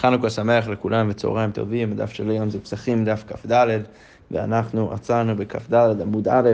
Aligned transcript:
חנוכה 0.00 0.30
שמח 0.30 0.68
לכולם 0.68 1.06
וצהריים 1.10 1.50
טובים, 1.50 1.92
הדף 1.92 2.12
של 2.12 2.30
היום 2.30 2.50
זה 2.50 2.60
פסחים 2.60 3.04
דף 3.04 3.24
כ"ד, 3.26 3.80
ואנחנו 4.30 4.92
עצרנו 4.92 5.36
בכ"ד 5.36 5.74
עמוד 5.74 6.28
א', 6.28 6.50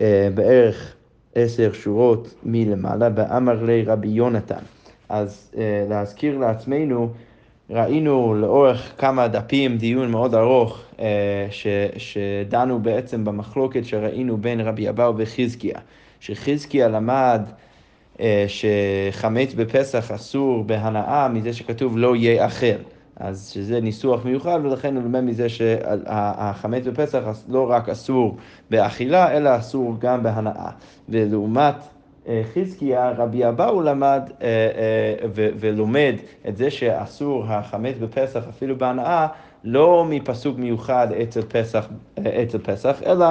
אה, 0.00 0.28
בערך 0.34 0.94
עשר 1.34 1.72
שורות 1.72 2.34
מלמעלה, 2.44 3.10
באמר 3.10 3.64
לי 3.64 3.82
רבי 3.82 4.08
יונתן. 4.08 4.62
אז 5.08 5.50
אה, 5.56 5.86
להזכיר 5.88 6.38
לעצמנו, 6.38 7.10
ראינו 7.70 8.34
לאורך 8.34 8.92
כמה 8.98 9.28
דפים 9.28 9.78
דיון 9.78 10.10
מאוד 10.10 10.34
ארוך 10.34 10.82
אה, 11.00 11.46
ש, 11.50 11.66
שדנו 11.96 12.78
בעצם 12.82 13.24
במחלוקת 13.24 13.84
שראינו 13.84 14.36
בין 14.36 14.60
רבי 14.60 14.88
אבאו 14.88 15.14
וחזקיה, 15.16 15.78
שחזקיה 16.20 16.88
למד 16.88 17.42
שחמץ 18.48 19.54
בפסח 19.54 20.10
אסור 20.10 20.64
בהנאה 20.64 21.28
מזה 21.28 21.52
שכתוב 21.52 21.98
לא 21.98 22.16
יהיה 22.16 22.46
אחר. 22.46 22.76
אז 23.16 23.50
שזה 23.54 23.80
ניסוח 23.80 24.24
מיוחד, 24.24 24.58
ולכן 24.62 24.94
הוא 24.94 25.02
לומד 25.02 25.20
מזה 25.20 25.48
שהחמץ 25.48 26.86
בפסח 26.86 27.22
לא 27.48 27.70
רק 27.70 27.88
אסור 27.88 28.36
באכילה, 28.70 29.36
אלא 29.36 29.56
אסור 29.56 29.96
גם 29.98 30.22
בהנאה. 30.22 30.70
ולעומת 31.08 31.74
אה, 32.28 32.42
חזקיה, 32.54 33.10
רבי 33.10 33.48
אבאו 33.48 33.82
למד 33.82 34.30
אה, 34.42 34.48
ולומד 35.34 36.14
את 36.48 36.56
זה 36.56 36.70
שאסור 36.70 37.44
החמץ 37.46 37.94
בפסח 38.00 38.42
אפילו 38.48 38.78
בהנאה, 38.78 39.26
לא 39.64 40.04
מפסוק 40.08 40.58
מיוחד 40.58 41.08
אצל 41.22 41.42
פסח, 41.42 41.88
אצל 42.42 42.58
פסח, 42.58 43.02
אלא 43.06 43.26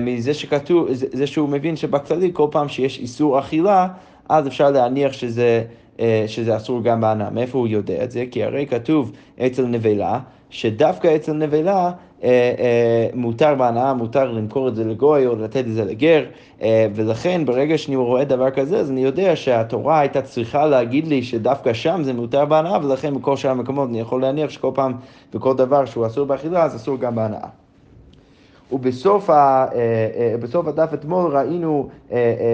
מזה 0.00 0.34
שכתוב, 0.34 0.88
זה 0.92 1.26
שהוא 1.26 1.48
מבין 1.48 1.76
שבכללי 1.76 2.30
כל 2.32 2.48
פעם 2.50 2.68
שיש 2.68 2.98
איסור 2.98 3.38
אכילה, 3.38 3.88
אז 4.28 4.46
אפשר 4.46 4.70
להניח 4.70 5.12
שזה, 5.12 5.64
שזה 6.26 6.56
אסור 6.56 6.82
גם 6.82 7.00
בהנאה. 7.00 7.30
מאיפה 7.30 7.58
הוא 7.58 7.68
יודע 7.68 8.04
את 8.04 8.10
זה? 8.10 8.24
כי 8.30 8.44
הרי 8.44 8.66
כתוב 8.66 9.12
אצל 9.46 9.66
נבלה, 9.66 10.20
שדווקא 10.50 11.16
אצל 11.16 11.32
נבלה 11.32 11.76
אה, 11.76 11.88
אה, 11.88 11.92
מותר 13.14 13.54
בהנאה, 13.54 13.94
מותר 13.94 14.32
למכור 14.32 14.68
את 14.68 14.76
זה 14.76 14.84
לגוי 14.84 15.26
או 15.26 15.36
לתת 15.36 15.56
את 15.66 15.72
זה 15.72 15.84
לגר, 15.84 16.24
אה, 16.62 16.86
ולכן 16.94 17.44
ברגע 17.44 17.78
שאני 17.78 17.96
רואה 17.96 18.24
דבר 18.24 18.50
כזה, 18.50 18.78
אז 18.78 18.90
אני 18.90 19.04
יודע 19.04 19.36
שהתורה 19.36 20.00
הייתה 20.00 20.22
צריכה 20.22 20.66
להגיד 20.66 21.06
לי 21.06 21.22
שדווקא 21.22 21.72
שם 21.72 22.00
זה 22.04 22.12
מותר 22.12 22.44
בהנאה, 22.44 22.78
ולכן 22.86 23.14
בכל 23.14 23.36
שאר 23.36 23.50
המקומות 23.50 23.88
אני 23.88 24.00
יכול 24.00 24.22
להניח 24.22 24.50
שכל 24.50 24.70
פעם 24.74 24.92
וכל 25.34 25.54
דבר 25.54 25.84
שהוא 25.84 26.06
אסור 26.06 26.26
באכילה, 26.26 26.64
אז 26.64 26.76
אסור 26.76 26.98
גם 26.98 27.14
בהנאה. 27.14 27.48
ובסוף 28.72 29.30
ה, 29.30 29.66
בסוף 30.40 30.66
הדף 30.66 30.94
אתמול 30.94 31.36
ראינו 31.36 31.88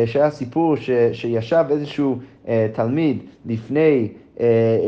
שהיה 0.07 0.31
סיפור 0.31 0.77
ש, 0.77 0.91
שישב 1.13 1.65
איזשהו 1.71 2.19
תלמיד 2.73 3.19
לפני 3.47 4.09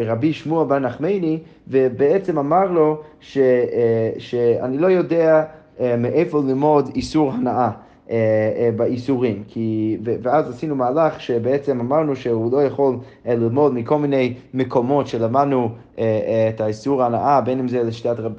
רבי 0.07 0.33
שמואל 0.33 0.67
בר 0.67 0.79
נחמני, 0.79 1.39
ובעצם 1.69 2.39
אמר 2.39 2.71
לו 2.71 3.01
ש, 3.21 3.39
שאני 4.19 4.79
לא 4.79 4.87
יודע 4.87 5.45
מאיפה 5.99 6.43
ללמוד 6.47 6.91
איסור 6.95 7.33
הנאה. 7.33 7.71
אה, 8.13 8.17
אה, 8.57 8.71
באיסורים. 8.77 9.43
כי, 9.49 9.97
ואז 10.23 10.51
עשינו 10.51 10.77
מהלך 10.77 11.21
שבעצם 11.21 11.81
אמרנו 11.81 12.17
שהוא 12.17 12.53
לא 12.53 12.65
יכול 12.65 12.97
אה, 13.27 13.35
ללמוד 13.35 13.75
מכל 13.75 13.99
מיני 13.99 14.35
מקומות 14.55 15.07
שלמדנו 15.07 15.69
את 15.95 16.61
האיסור 16.61 17.03
ההנאה, 17.03 17.41
בין 17.41 17.59
אם 17.59 17.69
זה 17.69 17.83
לשיטת 17.83 18.19
רב, 18.19 18.33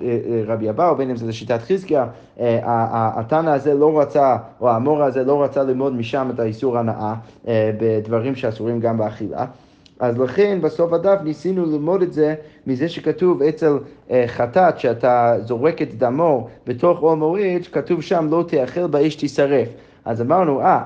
רבי 0.48 0.70
אבאו, 0.70 0.96
בין 0.96 1.10
אם 1.10 1.16
זה 1.16 1.28
לשיטת 1.28 1.62
חזקיה. 1.62 2.08
התנא 2.40 3.50
הזה 3.50 3.74
לא 3.74 4.00
רצה, 4.00 4.38
או 4.62 4.70
האמור 4.70 5.04
הזה 5.04 5.24
לא 5.24 5.44
רצה 5.44 5.64
ללמוד 5.64 5.96
משם 5.96 6.30
את 6.34 6.40
האיסור 6.40 6.78
ההנאה 6.78 7.14
בדברים 7.48 8.36
שאסורים 8.36 8.80
גם 8.80 8.98
באכילה. 8.98 9.46
אז 10.04 10.20
לכן 10.20 10.60
בסוף 10.62 10.94
הדף 10.94 11.20
ניסינו 11.24 11.66
ללמוד 11.66 12.02
את 12.02 12.14
זה 12.14 12.36
מזה 12.68 12.90
שכתוב 12.90 13.44
אצל 13.44 13.78
אה, 14.12 14.24
חטאת 14.28 14.80
שאתה 14.80 15.36
זורק 15.46 15.82
את 15.82 15.98
דמו 15.98 16.48
בתוך 16.68 17.02
אור 17.02 17.16
מועד, 17.16 17.64
שכתוב 17.64 18.02
שם 18.02 18.28
לא 18.32 18.44
תאכל 18.48 18.88
באש 18.88 19.16
תישרף. 19.16 19.68
אז 20.06 20.22
אמרנו, 20.22 20.62
אה, 20.62 20.84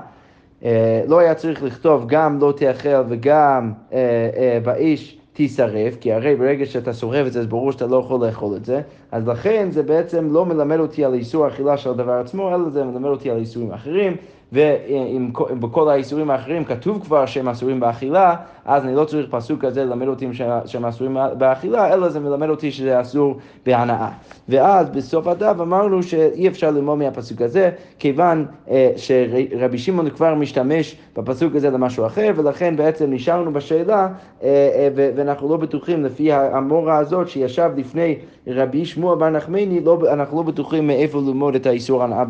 אה, 0.64 1.02
לא 1.08 1.18
היה 1.18 1.34
צריך 1.34 1.62
לכתוב 1.62 2.04
גם 2.06 2.38
לא 2.40 2.52
תאכל 2.56 3.02
וגם 3.08 3.72
אה, 3.92 3.98
אה, 4.36 4.58
באש 4.64 5.18
תישרף, 5.32 5.96
כי 6.00 6.12
הרי 6.12 6.36
ברגע 6.36 6.66
שאתה 6.66 6.92
שורף 6.92 7.26
את 7.26 7.32
זה, 7.32 7.40
אז 7.40 7.46
ברור 7.46 7.72
שאתה 7.72 7.86
לא 7.86 7.96
יכול 7.96 8.26
לאכול 8.26 8.56
את 8.56 8.64
זה, 8.64 8.80
אז 9.12 9.28
לכן 9.28 9.68
זה 9.70 9.82
בעצם 9.82 10.32
לא 10.32 10.46
מלמד 10.46 10.78
אותי 10.78 11.04
על 11.04 11.14
איסור 11.14 11.48
אכילה 11.48 11.76
של 11.76 11.90
הדבר 11.90 12.12
עצמו, 12.12 12.54
אלא 12.54 12.70
זה 12.70 12.84
מלמד 12.84 13.08
אותי 13.08 13.30
על 13.30 13.36
איסורים 13.36 13.72
אחרים. 13.72 14.16
ובכל 14.52 15.88
האיסורים 15.88 16.30
האחרים 16.30 16.64
כתוב 16.64 17.02
כבר 17.02 17.26
שהם 17.26 17.48
אסורים 17.48 17.80
באכילה, 17.80 18.36
אז 18.64 18.84
אני 18.84 18.94
לא 18.94 19.04
צריך 19.04 19.26
פסוק 19.30 19.64
כזה 19.64 19.84
ללמד 19.84 20.06
אותי 20.06 20.28
שהם 20.64 20.84
אסורים 20.84 21.16
באכילה, 21.38 21.94
אלא 21.94 22.08
זה 22.08 22.20
מלמד 22.20 22.48
אותי 22.48 22.72
שזה 22.72 23.00
אסור 23.00 23.36
בהנאה. 23.66 24.08
ואז 24.48 24.90
בסוף 24.90 25.26
הדף 25.26 25.54
אמרנו 25.60 26.02
שאי 26.02 26.48
אפשר 26.48 26.70
ללמוד 26.70 26.98
מהפסוק 26.98 27.42
הזה, 27.42 27.70
כיוון 27.98 28.46
אה, 28.70 28.92
שרבי 28.96 29.78
שמעון 29.78 30.10
כבר 30.10 30.34
משתמש 30.34 30.96
בפסוק 31.16 31.54
הזה 31.54 31.70
למשהו 31.70 32.06
אחר, 32.06 32.30
ולכן 32.36 32.76
בעצם 32.76 33.12
נשארנו 33.12 33.52
בשאלה, 33.52 34.08
אה, 34.42 34.48
אה, 34.48 34.88
ואנחנו 34.94 35.48
לא 35.48 35.56
בטוחים 35.56 36.04
לפי 36.04 36.32
המורה 36.32 36.96
הזאת 36.98 37.28
שישב 37.28 37.70
לפני 37.76 38.16
רבי 38.46 38.84
שמואל 38.84 39.18
בר 39.18 39.30
נחמני, 39.30 39.80
לא, 39.80 39.98
אנחנו 40.12 40.36
לא 40.36 40.42
בטוחים 40.42 40.86
מאיפה 40.86 41.18
ללמוד 41.18 41.54
את 41.54 41.66
האיסור 41.66 42.04
הנאה 42.04 42.24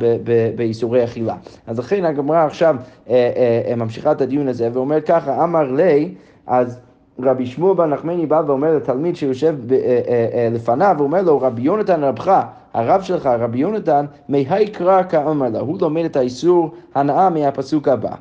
באיסורי 0.57 1.05
אכילה. 1.05 1.35
אז 1.67 1.79
לכן 1.79 2.05
הגמרא 2.09 2.47
עכשיו 2.47 2.77
אה, 3.09 3.15
אה, 3.15 3.71
אה, 3.71 3.77
ממשיכה 3.77 4.13
את 4.13 4.21
הדיון 4.21 4.49
הזה 4.49 4.69
ואומרת 4.73 5.07
ככה, 5.07 5.45
אמר 5.45 5.73
לי, 5.73 6.15
אז 6.47 6.81
רבי 7.21 7.47
שמואל 7.47 7.77
בר 7.77 7.87
נחמני 7.87 8.27
בא 8.27 8.43
ואומר 8.47 8.77
לתלמיד 8.77 9.17
שיושב 9.17 9.55
ב, 9.67 9.73
אה, 9.73 9.79
אה, 9.79 10.29
אה, 10.35 10.49
לפניו, 10.53 10.95
הוא 10.99 11.05
אומר 11.05 11.23
לו, 11.23 11.41
רבי 11.41 11.63
יונתן 11.63 12.05
רבך, 12.05 12.41
הרב 12.75 13.03
שלך, 13.03 13.27
רבי 13.27 13.59
יונתן, 13.59 14.07
מהי 14.29 14.67
קרא 14.67 15.03
כאמר 15.03 15.49
לה, 15.49 15.61
הוא 15.61 15.79
לומד 15.81 16.05
את 16.05 16.17
האיסור 16.17 16.71
הנאה 16.95 17.31
מהפסוק 17.31 17.89
הבא. 17.89 18.15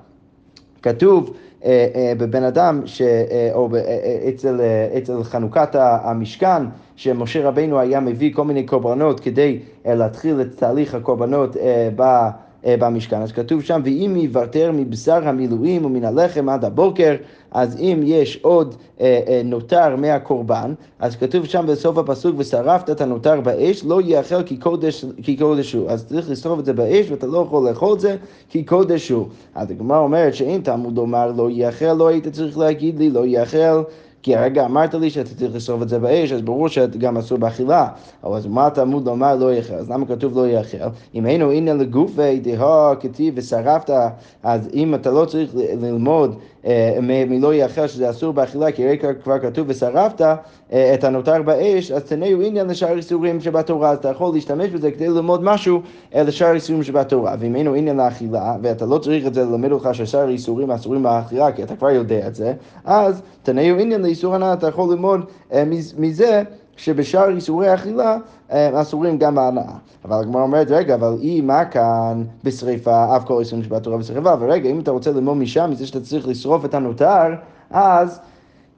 כתוב 0.82 1.34
אה, 1.66 1.88
אה, 1.96 2.14
בבן 2.18 2.44
אדם, 2.44 2.82
ש, 2.86 3.02
או 3.54 3.70
אצל, 4.30 4.62
אצל 4.98 5.24
חנוכת 5.24 5.76
המשכן, 5.80 6.64
שמשה 6.96 7.48
רבינו 7.48 7.80
היה 7.80 8.00
מביא 8.00 8.34
כל 8.34 8.44
מיני 8.44 8.64
קורבנות 8.64 9.20
כדי 9.20 9.60
להתחיל 9.86 10.42
את 10.42 10.58
תהליך 10.58 10.96
הקורבנות 10.96 11.58
ב... 11.96 12.30
במשכן. 12.66 13.22
אז 13.22 13.32
כתוב 13.32 13.62
שם, 13.62 13.82
ואם 13.86 14.16
יוותר 14.16 14.72
מבשר 14.74 15.28
המילואים 15.28 15.86
ומן 15.86 16.04
הלחם 16.04 16.50
עד 16.50 16.66
הבוקר, 16.66 17.16
אז 17.52 17.78
אם 17.80 18.02
יש 18.04 18.40
עוד 18.42 18.76
אה, 19.02 19.20
אה, 19.28 19.42
נותר 19.46 19.96
מהקורבן, 19.96 20.74
אז 21.00 21.16
כתוב 21.16 21.46
שם 21.46 21.66
בסוף 21.68 21.98
הפסוק, 21.98 22.36
ושרפת 22.38 22.90
את 22.90 23.02
הנותר 23.02 23.42
באש, 23.42 23.84
לא 23.86 24.02
יאכל 24.02 24.44
כי 24.44 24.58
קודש, 24.58 25.06
כי 25.24 25.38
קודש 25.38 25.74
הוא. 25.74 25.90
אז 25.90 26.06
צריך 26.06 26.30
לשרוף 26.30 26.60
את 26.60 26.66
זה 26.66 26.74
באש, 26.74 27.12
ואתה 27.12 27.28
לא 27.28 27.38
יכול 27.48 27.70
לאכול 27.70 27.94
את 27.94 28.00
זה 28.00 28.16
כי 28.50 28.64
קודש 28.64 29.10
הוא. 29.10 29.28
אז 29.56 29.72
הגמרא 29.72 30.00
אומרת 30.00 30.36
שאם 30.36 30.62
תלמוד 30.64 30.98
לומר 30.98 31.32
לא 31.32 31.50
יאכל, 31.50 31.94
לא 31.94 32.08
היית 32.08 32.28
צריך 32.28 32.58
להגיד 32.58 33.00
לי 33.00 33.10
לא 33.10 33.26
יאכל. 33.26 33.82
כי 34.28 34.36
הרגע 34.36 34.66
אמרת 34.66 34.94
לי 34.94 35.10
שאתה 35.10 35.36
צריך 35.36 35.56
לשרוף 35.56 35.82
את 35.82 35.90
זה 35.90 36.00
באש, 36.00 36.32
אז 36.32 36.42
ברור 36.42 36.68
שאתה 36.68 36.98
גם 36.98 37.18
אסור 37.18 37.38
באכילה. 37.38 37.88
אבל 38.24 38.38
אז 38.38 38.46
מה 38.46 38.68
התלמוד 38.68 39.06
לומר 39.06 39.36
לא 39.36 39.54
יאכל? 39.54 39.74
אז 39.74 39.90
למה 39.90 40.06
כתוב 40.06 40.38
לא 40.38 40.48
יאכל? 40.48 40.78
אם 41.16 41.26
היינו 41.26 41.52
הנה 41.52 41.74
לגופי 41.74 42.40
דהה 42.40 42.96
כתיב 43.00 43.34
ושרפת, 43.38 43.90
אז 44.44 44.70
אם 44.74 44.96
אתה 44.96 45.12
לא 45.12 45.26
צריך 45.26 45.52
ללמוד 45.56 46.36
אה, 46.66 46.98
מלא 47.02 47.54
יאכל 47.54 47.88
שזה 47.88 48.10
אסור 48.10 48.34
באכילה, 48.34 48.72
כי 48.72 48.88
רגע 48.88 49.14
כבר 49.14 49.40
כתוב 49.40 49.66
ושרפת 49.70 50.22
אה, 50.22 50.94
את 50.94 51.04
הנותר 51.04 51.42
באש, 51.42 51.92
אז 51.92 52.04
תנאו 52.04 52.42
עניין 52.42 52.68
לשאר 52.68 52.98
איסורים 52.98 53.42
שבתורה, 53.42 53.90
אז 53.90 53.98
אתה 53.98 54.10
יכול 54.10 54.34
להשתמש 54.34 54.70
בזה 54.70 54.92
כדי 54.92 55.08
ללמוד 55.08 55.44
משהו 55.44 55.82
אה, 56.16 56.24
לשאר 56.24 56.54
איסורים 56.54 56.84
שבתורה. 56.84 57.36
ואם 57.40 57.56
היינו 57.56 57.74
עניין 57.74 57.98
לאכילה, 57.98 58.56
ואתה 58.62 58.86
לא 58.86 58.98
צריך 58.98 59.28
את 59.28 59.34
זה 59.34 59.44
ללמד 59.44 59.72
אותך 59.72 59.90
ששאר 59.94 60.30
איסורים 60.30 60.72
אסורים 60.72 61.04
באכילה, 61.04 61.52
כי 61.52 61.64
אתה 61.64 61.76
כבר 61.76 61.90
יודע 61.90 62.28
את 62.28 62.36
זה, 62.36 62.54
אז 62.86 63.22
תנאו 63.44 63.80
עניין 63.80 64.06
לאיסור 64.18 64.36
הנאה, 64.36 64.54
אתה 64.54 64.68
יכול 64.68 64.94
ללמוד 64.94 65.26
מזה 65.98 66.44
שבשאר 66.78 67.30
איסורי 67.30 67.74
אכילה 67.74 68.18
אסורים 68.50 69.18
גם 69.18 69.36
בהנאה. 69.36 69.74
אבל 70.06 70.20
הגמרא 70.20 70.42
אומרת, 70.42 70.68
רגע, 70.72 70.96
אבל 70.96 71.16
אי 71.22 71.42
מה 71.42 71.66
כאן 71.66 72.24
בשריפה, 72.44 73.18
אף 73.18 73.24
כל 73.24 73.40
איסורים 73.40 73.64
שבתורה 73.64 73.98
בשריפה, 73.98 74.34
ורגע, 74.40 74.70
אם 74.70 74.80
אתה 74.80 74.92
רוצה 74.92 75.12
ללמוד 75.12 75.38
משם, 75.38 75.70
מזה 75.72 75.88
שאתה 75.88 76.02
צריך 76.02 76.28
לשרוף 76.28 76.66
את 76.66 76.74
הנותר, 76.74 77.34
אז... 77.72 78.20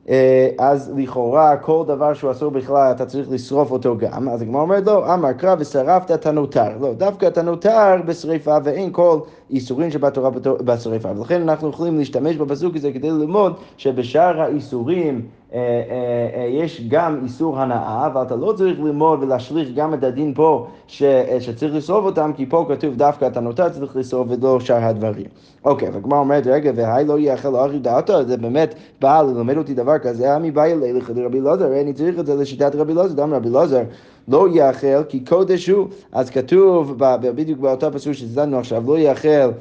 אה, 0.09 0.50
אז 0.59 0.91
לכאורה 0.97 1.57
כל 1.57 1.83
דבר 1.88 2.13
שהוא 2.13 2.31
אסור 2.31 2.51
בכלל 2.51 2.92
אתה 2.92 3.06
צריך 3.06 3.31
לשרוף 3.31 3.71
אותו 3.71 3.97
גם, 3.97 4.30
אז 4.30 4.42
הגמרא 4.42 4.62
אומרת 4.62 4.85
לא, 4.85 5.13
אמר 5.13 5.33
קרא 5.33 5.56
ושרפת 5.59 6.12
את 6.12 6.25
הנותר, 6.25 6.77
לא, 6.80 6.94
דווקא 6.94 7.25
את 7.25 7.38
הנותר 7.38 7.95
בשריפה 8.06 8.57
ואין 8.63 8.89
כל 8.92 9.19
איסורים 9.51 9.92
שבתורה 9.92 10.30
בשרפה. 10.66 11.10
ולכן 11.18 11.42
אנחנו 11.42 11.69
יכולים 11.69 11.98
להשתמש 11.98 12.36
בפסוק 12.36 12.75
הזה 12.75 12.92
כדי 12.92 13.10
ללמוד 13.10 13.54
שבשאר 13.78 14.42
האיסורים 14.42 15.22
אה, 15.54 15.60
אה, 15.60 16.42
אה, 16.42 16.48
יש 16.48 16.81
גם 16.88 17.19
איסור 17.24 17.60
הנאה, 17.60 18.10
ואתה 18.16 18.36
לא 18.36 18.54
צריך 18.57 18.80
ללמוד 18.80 19.24
ולהשליך 19.24 19.69
גם 19.75 19.94
את 19.94 20.04
הדין 20.04 20.34
פה 20.34 20.68
ש, 20.88 21.04
שצריך 21.40 21.75
לשרוף 21.75 22.06
אותם, 22.06 22.31
כי 22.36 22.46
פה 22.46 22.66
כתוב 22.69 22.96
דווקא 22.96 23.28
את 23.28 23.38
הנותר 23.38 23.69
צריך 23.69 23.96
לשרוף 23.96 24.28
ולא 24.30 24.60
שאר 24.60 24.84
הדברים. 24.84 25.25
אוקיי, 25.66 25.90
והגמרא 25.90 26.19
אומרת, 26.19 26.48
רגע, 26.48 26.72
והי 26.75 27.06
לא 27.06 27.19
יאכל 27.19 27.56
אחי 27.56 27.80
דעתו, 27.80 28.24
זה 28.24 28.38
באמת 28.38 28.75
בא 29.02 29.22
ללמד 29.22 29.57
אותי 29.57 29.74
דבר 29.74 29.98
כזה, 29.98 30.36
עמי 30.36 30.52
באי 30.52 30.74
אליך 30.74 31.12
לרבי 31.16 31.40
אלעזר, 31.40 31.81
אני 31.81 31.94
צריך 31.94 32.19
את 32.19 32.25
זה 32.25 32.36
לשיטת 32.36 32.75
רבי 32.75 32.94
אלעזר, 32.94 33.16
דם 33.16 33.34
רבי 33.34 33.50
אלעזר. 33.50 33.84
לא 34.30 34.48
יאכל 34.54 35.04
כי 35.10 35.20
קודש 35.20 35.70
הוא, 35.70 35.88
אז 36.12 36.30
כתוב 36.30 36.94
בדיוק 37.22 37.60
באותו 37.60 37.92
פסוק 37.94 38.14
שצדדנו 38.14 38.60
עכשיו, 38.60 38.84
לא 38.88 39.00
יאכל 39.00 39.52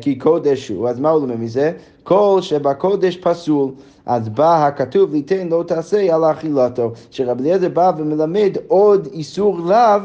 כי 0.00 0.18
קודש 0.18 0.68
הוא, 0.68 0.88
אז 0.88 1.00
מה 1.00 1.10
הוא 1.10 1.20
לומד 1.20 1.40
מזה? 1.40 1.72
כל 2.02 2.38
שבקודש 2.40 3.16
פסול. 3.16 3.70
אז 4.06 4.28
בא 4.28 4.66
הכתוב 4.66 5.12
ליתן 5.12 5.48
לא 5.48 5.64
תעשה 5.66 6.14
על 6.14 6.24
אכילתו, 6.24 6.92
שרבי 7.10 7.42
אליעזר 7.42 7.68
בא 7.68 7.92
ומלמד 7.98 8.56
עוד 8.68 9.08
איסור 9.12 9.58
לאו 9.58 10.00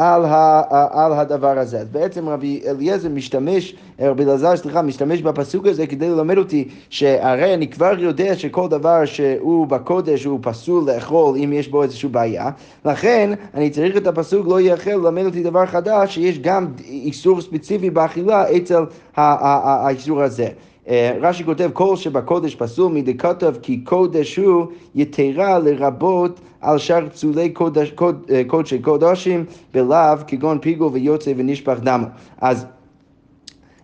על, 0.00 0.24
ה, 0.24 0.62
על 0.90 1.12
הדבר 1.12 1.58
הזה. 1.58 1.78
אז 1.78 1.88
בעצם 1.88 2.28
רבי 2.28 2.60
אליעזר 2.66 3.08
משתמש, 3.08 3.74
רבי 4.00 4.24
אלעזר, 4.24 4.56
סליחה, 4.56 4.82
משתמש 4.82 5.22
בפסוק 5.22 5.66
הזה 5.66 5.86
כדי 5.86 6.08
ללמד 6.08 6.38
אותי 6.38 6.68
שהרי 6.90 7.54
אני 7.54 7.68
כבר 7.68 7.94
יודע 7.98 8.34
שכל 8.34 8.68
דבר 8.68 9.04
שהוא 9.04 9.66
בקודש 9.66 10.24
הוא 10.24 10.38
פסול 10.42 10.90
לאכול 10.90 11.36
אם 11.44 11.52
יש 11.52 11.68
בו 11.68 11.82
איזושהי 11.82 12.08
בעיה, 12.08 12.50
לכן 12.84 13.30
אני 13.54 13.70
צריך 13.70 13.96
את 13.96 14.06
הפסוק 14.06 14.46
לא 14.46 14.60
יאכל 14.60 14.90
ללמד 14.90 15.24
אותי 15.24 15.42
דבר 15.42 15.66
חדש 15.66 16.14
שיש 16.14 16.38
גם 16.38 16.66
איסור 16.88 17.40
ספציפי 17.40 17.90
באכילה 17.90 18.56
אצל 18.56 18.84
האיסור 19.16 20.22
הזה. 20.22 20.48
אה, 20.90 21.16
רש"י 21.20 21.44
כותב, 21.44 21.70
כל 21.72 21.96
שבקודש 21.96 22.54
פסול 22.54 22.92
מדכתב 22.92 23.54
כי 23.62 23.80
קודש 23.84 24.36
הוא 24.36 24.66
יתרה 24.94 25.58
לרבות 25.58 26.40
על 26.60 26.78
שאר 26.78 27.08
פסולי 27.08 27.50
קודש, 27.50 27.90
קוד, 27.90 28.26
אה, 28.30 28.42
קודשי 28.46 28.78
קודשים 28.78 29.44
בלאו 29.74 30.16
כגון 30.26 30.58
פיגול 30.58 30.90
ויוצא 30.92 31.32
ונשפך 31.36 31.76
דמו. 31.82 32.06
אז 32.40 32.66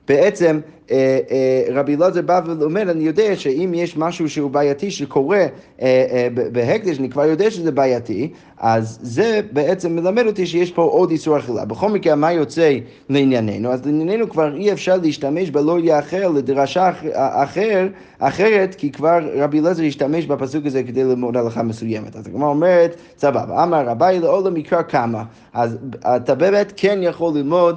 בעצם 0.09 0.61
אה, 0.91 1.19
אה, 1.31 1.63
רבי 1.75 1.95
אלעזר 1.95 2.23
בא 2.23 2.41
ואומר, 2.47 2.83
אני 2.83 3.05
יודע 3.05 3.37
שאם 3.37 3.73
יש 3.75 3.97
משהו 3.97 4.29
שהוא 4.29 4.51
בעייתי 4.51 4.91
שקורה 4.91 5.47
אה, 5.83 6.29
בהקדש, 6.53 6.99
אני 6.99 7.11
כבר 7.11 7.25
יודע 7.25 7.51
שזה 7.51 7.73
בעייתי, 7.73 8.31
אז 8.59 8.99
זה 9.03 9.41
בעצם 9.53 9.97
מלמד 9.97 10.27
אותי 10.27 10.47
שיש 10.47 10.71
פה 10.71 10.83
עוד 10.83 11.11
איסור 11.11 11.39
אכילה. 11.39 11.65
בכל 11.65 11.91
מקרה, 11.91 12.15
מה 12.15 12.33
יוצא 12.33 12.73
לענייננו? 13.09 13.73
אז 13.73 13.87
לענייננו 13.87 14.31
כבר 14.31 14.57
אי 14.57 14.73
אפשר 14.73 14.97
להשתמש 14.97 15.51
בלא 15.51 15.79
יאכל 15.81 16.17
לדרשה 16.17 16.91
אחר, 17.15 17.89
אחרת, 18.19 18.75
כי 18.75 18.93
כבר 18.93 19.19
רבי 19.35 19.61
אלעזר 19.61 19.85
השתמש 19.85 20.27
בפסוק 20.27 20.67
הזה 20.67 20.83
כדי 20.83 21.05
ללמוד 21.05 21.37
הלכה 21.37 21.63
מסוימת. 21.63 22.17
אז 22.17 22.27
הגמרא 22.27 22.49
אומרת, 22.49 22.97
סבבה, 23.19 23.63
אמר 23.63 23.87
רבי 23.87 24.19
לעולם 24.21 24.57
יקרא 24.57 24.83
כמה. 24.83 25.25
אז 25.53 25.79
אתה 26.03 26.35
באמת 26.35 26.73
כן 26.77 26.99
יכול 27.03 27.35
ללמוד 27.35 27.77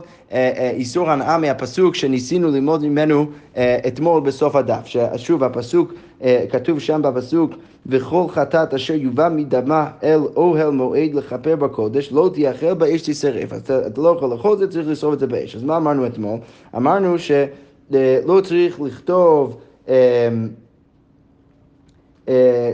איסור 0.73 1.09
הנאה 1.11 1.37
מהפסוק 1.37 1.95
שניסינו 1.95 2.51
ללמוד 2.51 2.83
ממנו. 2.85 3.25
אה, 3.57 3.79
אתמול 3.87 4.21
בסוף 4.21 4.55
הדף. 4.55 4.85
ששוב, 4.85 5.43
הפסוק, 5.43 5.93
אה, 6.23 6.45
כתוב 6.49 6.79
שם 6.79 7.01
בפסוק, 7.03 7.51
וכל 7.85 8.23
חטאת 8.29 8.73
אשר 8.73 8.93
יובא 8.93 9.29
מדמה 9.31 9.91
אל 10.03 10.19
אוהל 10.35 10.69
מועד 10.69 11.13
לכפר 11.13 11.55
בקודש, 11.55 12.11
לא 12.11 12.29
תיאכל 12.33 12.73
באש 12.73 13.01
תשרף. 13.01 13.53
אז 13.53 13.61
אתה, 13.61 13.87
אתה 13.87 14.01
לא 14.01 14.15
יכול 14.17 14.29
לאכול 14.29 14.53
את 14.53 14.57
זה, 14.57 14.67
צריך 14.67 14.87
לשרוף 14.87 15.13
את 15.13 15.19
זה 15.19 15.27
באש. 15.27 15.55
אז 15.55 15.63
מה 15.63 15.77
אמרנו 15.77 16.07
אתמול? 16.07 16.39
אמרנו 16.75 17.19
שלא 17.19 18.35
אה, 18.35 18.41
צריך 18.43 18.81
לכתוב... 18.81 19.57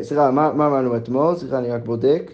סליחה, 0.02 0.32
מה 0.32 0.50
אמרנו 0.50 0.98
אתמול? 0.98 1.36
סליחה, 1.36 1.58
אני 1.58 1.72
רק 1.72 1.86
בודק. 1.86 2.32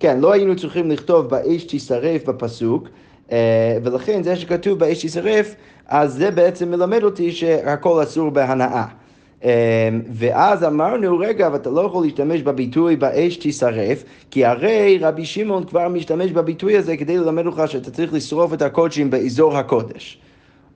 כן, 0.00 0.20
לא 0.20 0.32
היינו 0.32 0.56
צריכים 0.56 0.90
לכתוב 0.90 1.26
באש 1.28 1.64
תשרף 1.68 2.24
בפסוק, 2.24 2.88
אה, 3.32 3.78
ולכן 3.82 4.22
זה 4.22 4.36
שכתוב 4.36 4.78
באש 4.78 5.06
תשרף, 5.06 5.54
אז 5.88 6.14
זה 6.14 6.30
בעצם 6.30 6.70
מלמד 6.70 7.02
אותי 7.02 7.32
שהכל 7.32 8.02
אסור 8.02 8.30
בהנאה. 8.30 8.84
אה, 9.44 9.88
ואז 10.12 10.64
אמרנו, 10.64 11.18
רגע, 11.18 11.46
אבל 11.46 11.56
אתה 11.56 11.70
לא 11.70 11.80
יכול 11.80 12.04
להשתמש 12.04 12.42
בביטוי 12.42 12.96
באש 12.96 13.36
תשרף, 13.36 14.04
כי 14.30 14.44
הרי 14.44 14.98
רבי 15.00 15.24
שמעון 15.24 15.64
כבר 15.64 15.88
משתמש 15.88 16.30
בביטוי 16.30 16.76
הזה 16.76 16.96
כדי 16.96 17.18
ללמד 17.18 17.46
אותך 17.46 17.62
שאתה 17.66 17.90
צריך 17.90 18.12
לשרוף 18.12 18.52
את 18.52 18.62
הקודשים 18.62 19.10
באזור 19.10 19.56
הקודש. 19.56 20.18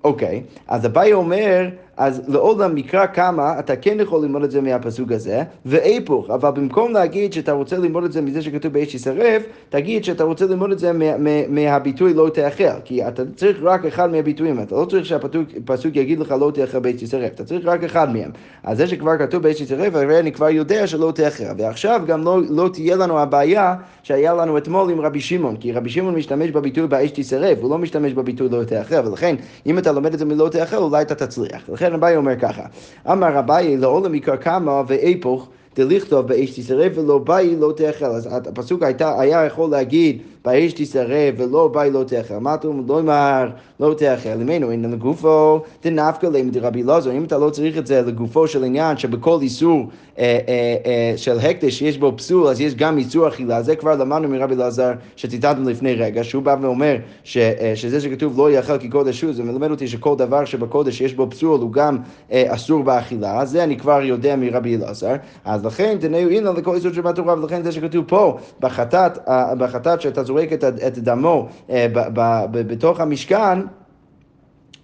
אוקיי, 0.04 0.42
אז 0.68 0.86
אביי 0.86 1.12
אומר, 1.12 1.68
אז 2.02 2.22
לעולם 2.28 2.74
מקרא 2.74 3.06
כמה, 3.06 3.58
אתה 3.58 3.76
כן 3.76 3.96
יכול 4.00 4.22
ללמוד 4.22 4.42
את 4.42 4.50
זה 4.50 4.60
מהפסוק 4.60 5.12
הזה, 5.12 5.42
והיפוך, 5.64 6.30
אבל 6.30 6.50
במקום 6.50 6.92
להגיד 6.92 7.32
שאתה 7.32 7.52
רוצה 7.52 7.78
ללמוד 7.78 8.04
את 8.04 8.12
זה 8.12 8.20
מזה 8.20 8.42
שכתוב 8.42 8.72
באש 8.72 8.94
ישרף, 8.94 9.42
תגיד 9.68 10.04
שאתה 10.04 10.24
רוצה 10.24 10.46
ללמוד 10.46 10.72
את 10.72 10.78
זה 10.78 10.92
מה, 10.92 11.18
מה, 11.18 11.30
מהביטוי 11.48 12.14
לא 12.14 12.28
תאכל, 12.34 12.80
כי 12.84 13.08
אתה 13.08 13.22
צריך 13.36 13.58
רק 13.62 13.84
אחד 13.84 14.10
מהביטויים, 14.10 14.60
אתה 14.60 14.74
לא 14.74 14.84
צריך 14.84 15.06
שהפסוק 15.06 15.96
יגיד 15.96 16.18
לך 16.18 16.34
לא 16.40 16.50
תאכל 16.54 16.78
באש 16.78 17.02
ישרף, 17.02 17.32
אתה 17.34 17.44
צריך 17.44 17.66
רק 17.66 17.84
אחד 17.84 18.12
מהם. 18.12 18.30
אז 18.62 18.76
זה 18.76 18.86
שכבר 18.86 19.18
כתוב 19.18 19.42
באש 19.42 19.60
ישרף, 19.60 19.94
הרי 19.94 20.18
אני 20.18 20.32
כבר 20.32 20.48
יודע 20.48 20.86
שלא 20.86 21.12
תאכל, 21.14 21.44
ועכשיו 21.58 22.00
גם 22.06 22.24
לא, 22.24 22.40
לא 22.50 22.70
תהיה 22.72 22.96
לנו 22.96 23.18
הבעיה 23.18 23.74
שהיה 24.02 24.34
לנו 24.34 24.58
אתמול 24.58 24.90
עם 24.90 25.00
רבי 25.00 25.20
שמעון, 25.20 25.56
כי 25.56 25.72
רבי 25.72 25.90
שמעון 25.90 26.14
משתמש 26.14 26.50
בביטוי 26.50 26.86
באש 26.86 27.10
תשרף, 27.14 27.58
הוא 27.60 27.70
לא 27.70 27.78
משתמש 27.78 28.12
בביטוי 28.12 28.48
לא 28.48 28.64
תאכל, 28.64 29.08
ולכן 29.08 29.34
אם 29.66 29.78
אתה 29.78 29.92
לומד 29.92 30.12
את 30.12 30.18
זה 30.18 30.24
מלא 30.24 30.48
תאכל, 30.48 30.76
אולי 30.76 31.02
אתה 31.02 31.14
תצליח. 31.14 31.62
לכן 31.68 31.91
אביי 31.94 32.16
אומר 32.16 32.38
ככה, 32.38 32.62
אמר 33.10 33.38
אביי 33.38 33.76
לעולם 33.76 34.12
עיקר 34.12 34.36
כמה 34.36 34.82
ואיפוך 34.86 35.48
דליכתוב 35.76 36.26
באש 36.26 36.60
תשרף 36.60 36.92
ולא 36.96 37.18
באי 37.18 37.56
לא 37.56 37.72
תאכל. 37.76 38.04
אז 38.04 38.28
הפסוק 38.48 38.82
היה 38.98 39.44
יכול 39.44 39.70
להגיד 39.70 40.22
באש 40.44 40.72
תשרף 40.72 41.34
ולא 41.38 41.68
באי 41.68 41.90
לא 41.90 42.04
תאכל. 42.04 42.38
מה 42.38 42.56
אומר? 42.64 42.82
לא 42.88 43.00
אמר 43.00 43.48
לא 43.80 43.94
תאכל. 43.94 44.34
למנו 44.34 44.70
אין 44.70 44.92
לגופו 44.92 45.60
דנפקא 45.84 46.26
להם 46.26 46.50
דרבי 46.50 46.82
אלעזר. 46.82 47.12
אם 47.12 47.24
אתה 47.24 47.38
לא 47.38 47.50
צריך 47.50 47.78
את 47.78 47.86
זה 47.86 48.02
לגופו 48.02 48.48
של 48.48 48.64
עניין 48.64 48.96
שבכל 48.96 49.38
איסור 49.42 49.86
אה, 50.18 50.38
אה, 50.48 50.76
אה, 50.86 51.12
של 51.16 51.38
הקדש 51.38 51.78
שיש 51.78 51.98
בו 51.98 52.12
פסול 52.16 52.46
אז 52.46 52.60
יש 52.60 52.74
גם 52.74 52.98
איסור 52.98 53.28
אכילה. 53.28 53.62
זה 53.62 53.76
כבר 53.76 53.94
למדנו 53.94 54.28
מרבי 54.28 54.54
אלעזר 54.54 54.92
שציטטנו 55.16 55.70
לפני 55.70 55.94
רגע 55.94 56.24
שהוא 56.24 56.42
בא 56.42 56.56
ואומר 56.60 56.96
ש, 57.24 57.38
שזה 57.74 58.00
שכתוב 58.00 58.38
לא 58.38 58.50
יאכל 58.50 58.78
כי 58.78 58.88
קודש 58.88 59.22
הוא 59.22 59.32
זה 59.32 59.42
מלמד 59.42 59.70
אותי 59.70 59.88
שכל 59.88 60.16
דבר 60.16 60.44
שבקודש 60.44 61.00
יש 61.00 61.14
בו 61.14 61.30
פסול 61.30 61.60
הוא 61.60 61.72
גם 61.72 61.98
אסור 62.30 62.82
באכילה. 62.82 63.44
זה 63.44 63.64
אני 63.64 63.76
כבר 63.76 64.02
יודע 64.02 64.36
מרבי 64.36 64.76
אלעזר. 64.76 65.14
אז 65.44 65.64
לכן 65.64 65.96
תנאו 66.00 66.28
אילן 66.28 66.56
לכל 66.56 66.74
איסור 66.74 66.92
שבתורה 66.92 67.34
ולכן 67.34 67.62
זה 67.62 67.72
שכתוב 67.72 68.04
פה 68.08 68.38
בחטאת, 68.60 69.18
בחטאת 69.58 70.00
שאתה 70.00 70.24
זורק 70.32 70.52
את, 70.52 70.64
את 70.64 70.98
דמו 70.98 71.48
אה, 71.70 71.86
ב, 71.92 71.98
ב, 71.98 72.44
ב, 72.50 72.72
בתוך 72.72 73.00
המשכן, 73.00 73.58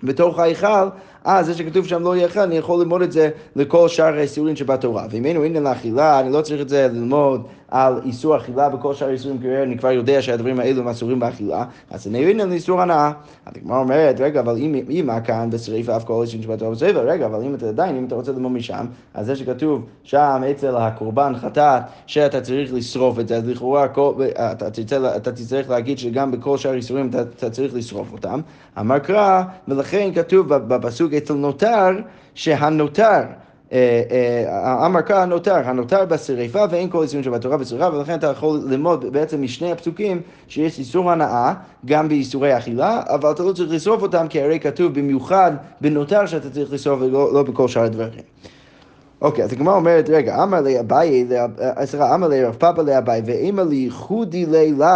בתוך 0.02 0.38
ההיכל, 0.38 0.88
אה, 1.26 1.42
זה 1.42 1.54
שכתוב 1.54 1.86
שם 1.86 2.02
לא 2.02 2.16
יאכל, 2.16 2.40
אני 2.40 2.56
יכול 2.56 2.80
ללמוד 2.80 3.02
את 3.02 3.12
זה 3.12 3.30
לכל 3.56 3.88
שאר 3.88 4.14
האיסורים 4.18 4.56
שבתורה. 4.56 5.06
ואם 5.10 5.24
היינו 5.24 5.42
עניין 5.42 5.62
לאכילה, 5.62 6.20
אני 6.20 6.32
לא 6.32 6.42
צריך 6.42 6.60
את 6.60 6.68
זה 6.68 6.88
ללמוד 6.92 7.46
על 7.70 8.00
איסור 8.04 8.36
אכילה 8.36 8.68
בכל 8.68 8.94
שאר 8.94 9.08
האיסורים, 9.08 9.38
כי 9.38 9.56
אני 9.62 9.78
כבר 9.78 9.90
יודע 9.90 10.22
שהדברים 10.22 10.60
האלו 10.60 10.80
הם 10.80 10.88
אסורים 10.88 11.20
באכילה, 11.20 11.64
אז 11.90 12.06
אני 12.06 12.30
עניין 12.30 12.48
לאיסור 12.48 12.82
הנאה. 12.82 13.12
הגמרא 13.46 13.78
אומרת, 13.78 14.20
רגע, 14.20 14.40
אבל 14.40 14.56
אם, 14.56 14.74
אם 14.90 15.08
כאן 15.24 15.50
בשריפה 15.50 15.96
אף 15.96 16.04
כל 16.04 16.22
איסורים 16.22 16.42
שבתורה 16.42 16.70
בספר, 16.70 17.08
רגע, 17.08 17.26
אבל 17.26 17.42
אם 17.42 17.54
אתה 17.54 17.68
עדיין, 17.68 17.96
אם 17.96 18.04
אתה 18.04 18.14
רוצה 18.14 18.32
ללמוד 18.32 18.52
משם, 18.52 18.86
אז 19.14 19.26
זה 19.26 19.36
שכתוב 19.36 19.86
שם 20.02 20.42
אצל 20.50 20.76
הקורבן 20.76 21.32
חטאת, 21.36 21.82
שאתה 22.06 22.40
צריך 22.40 22.74
לשרוף 22.74 23.18
את 23.18 23.28
זה, 23.28 23.36
אז 23.36 23.48
לכאורה 23.48 23.86
אתה, 24.52 25.30
תצטרך, 25.32 25.70
להגיד 25.70 25.98
שגם 25.98 26.30
בכל 26.30 26.58
שאר 26.58 26.70
האיסורים 26.70 27.08
אתה, 27.10 27.22
אתה 27.22 27.50
צריך 27.50 27.74
לשרוף 27.74 28.12
אותם. 28.12 28.40
אמר 28.78 28.98
קרא, 28.98 29.42
ולכן 29.68 30.10
כתוב 30.14 30.54
בפסוק 30.54 31.12
אצל 31.12 31.34
נותר, 31.34 31.90
שהנותר 32.34 33.22
אה, 33.72 34.02
אה, 35.10 35.22
הנותר, 35.22 35.54
הנותר 35.54 36.04
בשריפה 36.04 36.64
ואין 36.70 36.90
כל 36.90 37.02
איסורים 37.02 37.24
שבתורה 37.24 37.56
בשריפה 37.56 37.96
ולכן 37.96 38.18
אתה 38.18 38.26
יכול 38.26 38.60
ללמוד 38.64 39.12
בעצם 39.12 39.42
משני 39.42 39.72
הפסוקים 39.72 40.20
שיש 40.48 40.78
איסור 40.78 41.10
הנאה 41.10 41.54
גם 41.86 42.08
באיסורי 42.08 42.56
אכילה 42.56 43.02
אבל 43.08 43.30
אתה 43.30 43.42
לא 43.42 43.52
צריך 43.52 43.72
לשרוף 43.72 44.02
אותם 44.02 44.26
כי 44.28 44.42
הרי 44.42 44.60
כתוב 44.60 44.94
במיוחד 44.94 45.52
בנותר 45.80 46.26
שאתה 46.26 46.50
צריך 46.50 46.72
לשרוף 46.72 47.00
ולא 47.02 47.34
לא 47.34 47.42
בכל 47.42 47.68
שאר 47.68 47.82
הדברים. 47.82 48.22
אוקיי, 49.22 49.44
אז 49.44 49.52
הגמרא 49.52 49.74
אומרת, 49.74 50.10
רגע, 50.10 50.42
אמר 50.42 50.60
לי 50.60 50.80
אביי, 50.80 51.26
אה, 51.60 51.86
סליחה, 51.86 52.14
אמר 52.14 52.28
לי 52.28 52.44
רב 52.44 52.54
פאפה 52.54 52.82
לאביי, 52.82 53.22
ואמר 53.26 53.62
לי 53.64 53.86
חודי 53.90 54.46
לי 54.46 54.72
לאו 54.72 54.88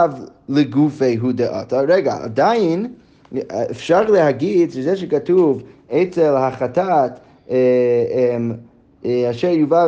לגופי 0.49 1.17
הוא 1.17 1.33
דעתה. 1.33 1.81
רגע, 1.81 2.15
עדיין 2.23 2.93
אפשר 3.71 4.03
להגיד 4.03 4.71
שזה 4.71 4.97
שכתוב 4.97 5.63
אצל 5.93 6.37
החטאת 6.37 7.13
אשר 9.31 9.49
יובא 9.49 9.87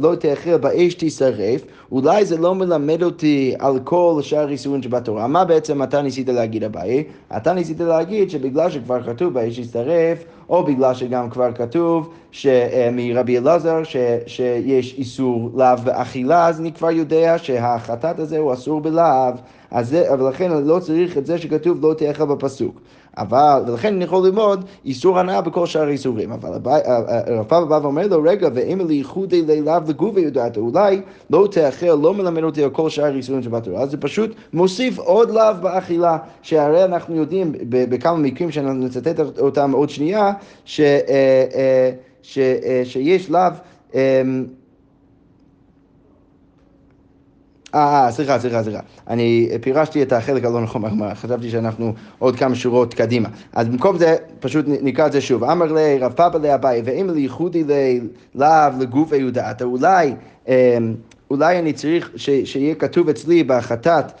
לא 0.00 0.14
תאכל 0.14 0.56
באש 0.56 0.94
תישרף, 0.94 1.64
אולי 1.92 2.24
זה 2.24 2.36
לא 2.36 2.54
מלמד 2.54 3.02
אותי 3.02 3.54
על 3.58 3.78
כל 3.84 4.18
שאר 4.22 4.48
איסורים 4.48 4.82
שבתורה. 4.82 5.26
מה 5.26 5.44
בעצם 5.44 5.82
אתה 5.82 6.02
ניסית 6.02 6.28
להגיד 6.28 6.64
אביי? 6.64 7.04
אתה 7.36 7.52
ניסית 7.52 7.80
להגיד 7.80 8.30
שבגלל 8.30 8.70
שכבר 8.70 9.02
כתוב 9.02 9.34
באש 9.34 9.56
תישרף, 9.56 10.24
או 10.48 10.64
בגלל 10.64 10.94
שגם 10.94 11.30
כבר 11.30 11.52
כתוב 11.52 12.08
אה, 12.46 12.88
מרבי 12.92 13.38
אלעזר 13.38 13.82
שיש 14.26 14.94
איסור 14.98 15.50
לאו 15.54 15.76
באכילה, 15.84 16.48
אז 16.48 16.60
אני 16.60 16.72
כבר 16.72 16.90
יודע 16.90 17.38
שהחטאת 17.38 18.18
הזה 18.18 18.38
הוא 18.38 18.52
אסור 18.52 18.80
בלאו, 18.80 19.32
ולכן 20.18 20.50
אני 20.50 20.68
לא 20.68 20.78
צריך 20.78 21.18
את 21.18 21.26
זה 21.26 21.38
שכתוב 21.38 21.86
לא 21.86 21.94
תאכל 21.94 22.24
בפסוק. 22.24 22.80
אבל, 23.18 23.62
ולכן 23.66 23.94
אני 23.94 24.04
יכול 24.04 24.26
ללמוד 24.26 24.64
איסור 24.84 25.18
הנאה 25.18 25.40
בכל 25.40 25.66
שאר 25.66 25.86
האיסורים. 25.86 26.32
אבל 26.32 26.50
רב 27.28 27.44
פאבא 27.48 27.64
בא 27.64 27.78
ואומר 27.82 28.06
לו, 28.06 28.22
רגע, 28.22 28.48
ואם 28.54 28.80
לייחודי 28.88 29.42
לילאו 29.42 29.80
לגובי 29.88 30.20
יודעת, 30.20 30.56
אולי 30.56 31.00
לא 31.30 31.48
תאכל, 31.50 31.86
לא 31.86 32.14
מלמד 32.14 32.42
אותי 32.42 32.64
על 32.64 32.70
כל 32.70 32.90
שאר 32.90 33.04
האיסורים 33.04 33.42
שבתורה, 33.42 33.82
אז 33.82 33.90
זה 33.90 33.96
פשוט 33.96 34.34
מוסיף 34.52 34.98
עוד 34.98 35.30
לאו 35.30 35.54
באכילה, 35.62 36.18
שהרי 36.42 36.84
אנחנו 36.84 37.16
יודעים 37.16 37.52
בכמה 37.68 38.18
מקרים 38.18 38.50
שאנחנו 38.50 38.84
נצטט 38.84 39.20
אותם 39.38 39.72
עוד 39.72 39.90
שנייה, 39.90 40.32
ש, 40.64 40.80
אה, 40.80 41.44
אה, 41.54 41.90
ש, 42.22 42.38
אה, 42.38 42.82
שיש 42.84 43.30
לאו 43.30 43.50
אה, 47.74 48.08
סליחה, 48.10 48.38
סליחה, 48.38 48.62
סליחה. 48.62 48.80
אני 49.08 49.48
פירשתי 49.60 50.02
את 50.02 50.12
החלק 50.12 50.44
הלא 50.44 50.60
נכון 50.60 50.82
מהגמרא, 50.82 51.14
חשבתי 51.14 51.50
שאנחנו 51.50 51.94
עוד 52.18 52.36
כמה 52.36 52.54
שורות 52.54 52.94
קדימה. 52.94 53.28
אז 53.52 53.68
במקום 53.68 53.98
זה, 53.98 54.16
פשוט 54.40 54.64
נקרא 54.68 55.06
את 55.06 55.12
זה 55.12 55.20
שוב. 55.20 55.44
אמר 55.44 55.72
לי 55.72 55.98
רב 55.98 56.12
פאפה 56.12 56.38
לאביי, 56.38 56.82
ואם 56.84 57.10
לייחודי 57.14 57.64
לאו 58.34 58.48
לגוף 58.80 59.12
היודעת, 59.12 59.62
אולי... 59.62 60.14
אולי 61.30 61.58
אני 61.58 61.72
צריך 61.72 62.10
שיהיה 62.44 62.74
כתוב 62.74 63.08
אצלי 63.08 63.44
בחטאת 63.44 64.04
אה, 64.04 64.10
אה, 64.10 64.12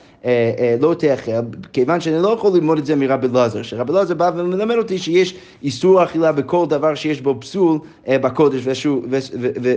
לא 0.80 0.94
תאכל, 0.94 1.32
כיוון 1.72 2.00
שאני 2.00 2.22
לא 2.22 2.28
יכול 2.28 2.50
ללמוד 2.54 2.78
את 2.78 2.86
זה 2.86 2.96
מרבי 2.96 3.26
אלעזר, 3.26 3.62
שרבי 3.62 3.92
אלעזר 3.92 4.14
בא 4.14 4.30
ומלמד 4.36 4.76
אותי 4.76 4.98
שיש 4.98 5.34
איסור 5.62 6.04
אכילה 6.04 6.32
בכל 6.32 6.66
דבר 6.68 6.94
שיש 6.94 7.20
בו 7.20 7.36
פסול 7.40 7.78
אה, 8.08 8.18
בקודש 8.18 8.62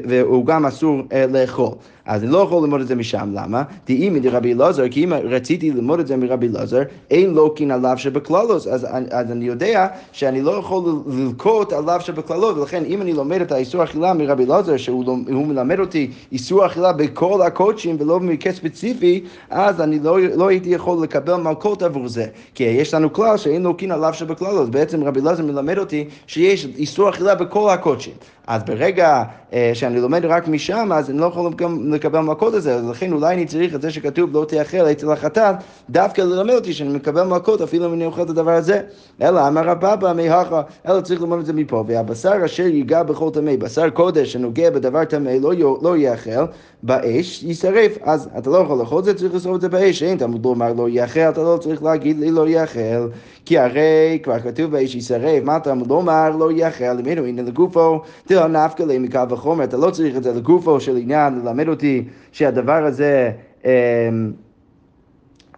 והוא 0.08 0.46
גם 0.46 0.66
אסור 0.66 1.02
לאכול. 1.30 1.72
אז 2.08 2.24
אני 2.24 2.32
לא 2.32 2.38
יכול 2.38 2.64
ללמוד 2.64 2.82
את 2.82 2.88
זה 2.88 2.96
משם, 2.96 3.30
למה? 3.34 3.64
דאימי 3.88 4.20
דרבי 4.20 4.54
אלעזר, 4.54 4.90
כי 4.90 5.04
אם 5.04 5.14
רציתי 5.14 5.72
ללמוד 5.72 6.00
את 6.00 6.08
זה 6.08 6.18
מרבי 6.18 6.48
אלעזר, 6.48 6.82
אין 7.12 7.34
לוקין 7.34 7.72
עליו 7.72 7.98
שבכללות, 7.98 8.68
אז, 8.68 8.88
אז 9.12 9.32
אני 9.32 9.46
יודע 9.46 9.88
שאני 10.12 10.42
לא 10.42 10.52
יכול 10.52 10.84
ללקוט 11.08 11.74
עליו 11.74 12.00
שבכללות, 12.02 12.58
ולכן 12.58 12.84
אם 12.86 13.02
אני 13.02 13.14
לומד 13.14 13.42
את 13.42 13.52
האיסור 13.52 13.84
אכילה 13.84 14.14
מרבי 14.14 14.44
אלעזר, 14.44 14.78
שהוא 14.78 15.48
מלמד 15.48 15.80
אותי 15.80 16.12
איסור 16.32 16.66
אכילה 16.66 16.94
בכל 16.94 17.42
הקודשים 17.42 17.96
ולא 18.00 18.20
במקרה 18.20 18.54
ספציפי, 18.54 19.24
אז 19.50 19.82
אני 19.82 20.00
לא... 20.00 20.18
לא 20.38 20.48
הייתי 20.48 20.70
יכול 20.70 21.04
לקבל 21.04 21.36
מלכות 21.36 21.84
עבור 21.84 22.08
זה. 22.08 22.26
כי 22.56 22.64
יש 22.64 22.94
לנו 22.94 23.14
כלל 23.14 23.38
שאין 23.38 23.64
לוקין 23.64 23.92
עליו 23.92 24.14
שבכללות. 24.14 24.72
בעצם 24.72 25.04
רבי 25.04 25.20
אלעזר 25.20 25.44
מלמד 25.44 25.78
אותי 25.78 26.08
שיש 26.28 26.66
איסור 26.66 27.10
אכילה 27.10 27.36
בכל 27.36 27.70
הקודשים. 27.70 28.14
אז 28.48 28.64
ברגע 28.64 29.24
אה, 29.54 29.72
שאני 29.74 30.02
לומד 30.02 30.26
רק 30.26 30.48
משם, 30.48 30.92
אז 30.94 31.10
אני 31.10 31.18
לא 31.18 31.26
יכול 31.26 31.54
גם 31.54 31.94
לקבל 31.94 32.20
מלכות 32.20 32.54
הזה, 32.54 32.76
אז 32.76 32.90
לכן 32.90 33.14
אולי 33.14 33.36
אני 33.36 33.46
צריך 33.46 33.76
את 33.76 33.82
זה 33.82 33.92
שכתוב 33.92 34.30
לא 34.34 34.46
תאכל 34.46 34.78
אצל 34.78 35.12
החתן, 35.12 35.54
דווקא 35.90 36.22
ללמד 36.22 36.54
אותי 36.54 36.74
שאני 36.74 36.94
מקבל 36.94 37.24
מלכות 37.24 37.62
אפילו 37.62 37.86
אם 37.86 37.94
אני 37.94 38.06
אוכל 38.06 38.22
את 38.22 38.30
הדבר 38.30 38.52
הזה. 38.52 38.82
אלא 39.22 39.48
אמר 39.48 39.62
רבא 39.70 40.14
מהכה, 40.16 40.62
אלא 40.88 41.02
צריך 41.02 41.22
ללמוד 41.22 41.40
את 41.40 41.46
זה 41.46 41.54
מפה, 41.54 41.84
והבשר 41.88 42.46
אשר 42.46 42.64
ייגע 42.64 43.04
בכל 43.04 43.30
טמא, 43.34 43.56
בשר 43.56 43.90
קודש 43.90 44.34
שנוגע 44.34 44.70
בדבר 44.70 45.06
טמא 45.06 45.30
לא, 45.30 45.80
לא 45.82 45.98
יאכל 45.98 46.46
באש, 46.84 47.44
יישרף. 47.44 47.98
אז 48.02 48.30
אתה 48.38 48.50
לא 48.50 48.58
יכול 48.58 48.80
לאכול 48.80 49.00
את 49.00 49.06
זה, 49.06 49.14
צריך 49.14 49.36
לשרוף 49.36 49.56
את 49.56 49.62
זה 49.62 49.70
באש, 49.70 50.04
אין 50.04 50.18
תלמוד 50.28 50.46
לומר 50.46 50.74
לא 50.74 50.90
יאכל, 50.90 51.20
אתה 51.20 51.44
לא 51.44 51.58
צריך 51.62 51.84
להגיד 51.84 52.20
לי 52.20 52.32
לא 52.32 52.50
יאכל, 52.50 53.08
כי 53.46 53.58
הרי 53.58 54.20
כבר 54.24 54.40
כתוב 54.40 54.72
באש 54.72 54.96
יישרף, 54.96 55.44
מה 55.44 55.60
תלמוד 55.60 55.88
לומר 55.88 56.30
לא 56.38 56.52
יאכל, 56.52 56.94
למנו 56.94 57.26
הנה 57.26 57.42
לגופו, 57.42 58.02
לא 58.30 58.48
נפקא 58.48 58.84
לי 58.84 59.00
מקל 59.00 59.26
וחומר, 59.30 59.64
אתה 59.64 59.78
לא 59.78 59.90
צריך 59.90 60.18
את 60.18 60.24
זה 60.24 60.34
לגופו 60.34 60.80
של 60.80 60.98
עניין, 60.98 61.40
ללמד 61.44 61.68
אותי 61.68 62.04
שהדבר 62.32 62.86
הזה... 62.86 63.32
אה, 63.66 64.10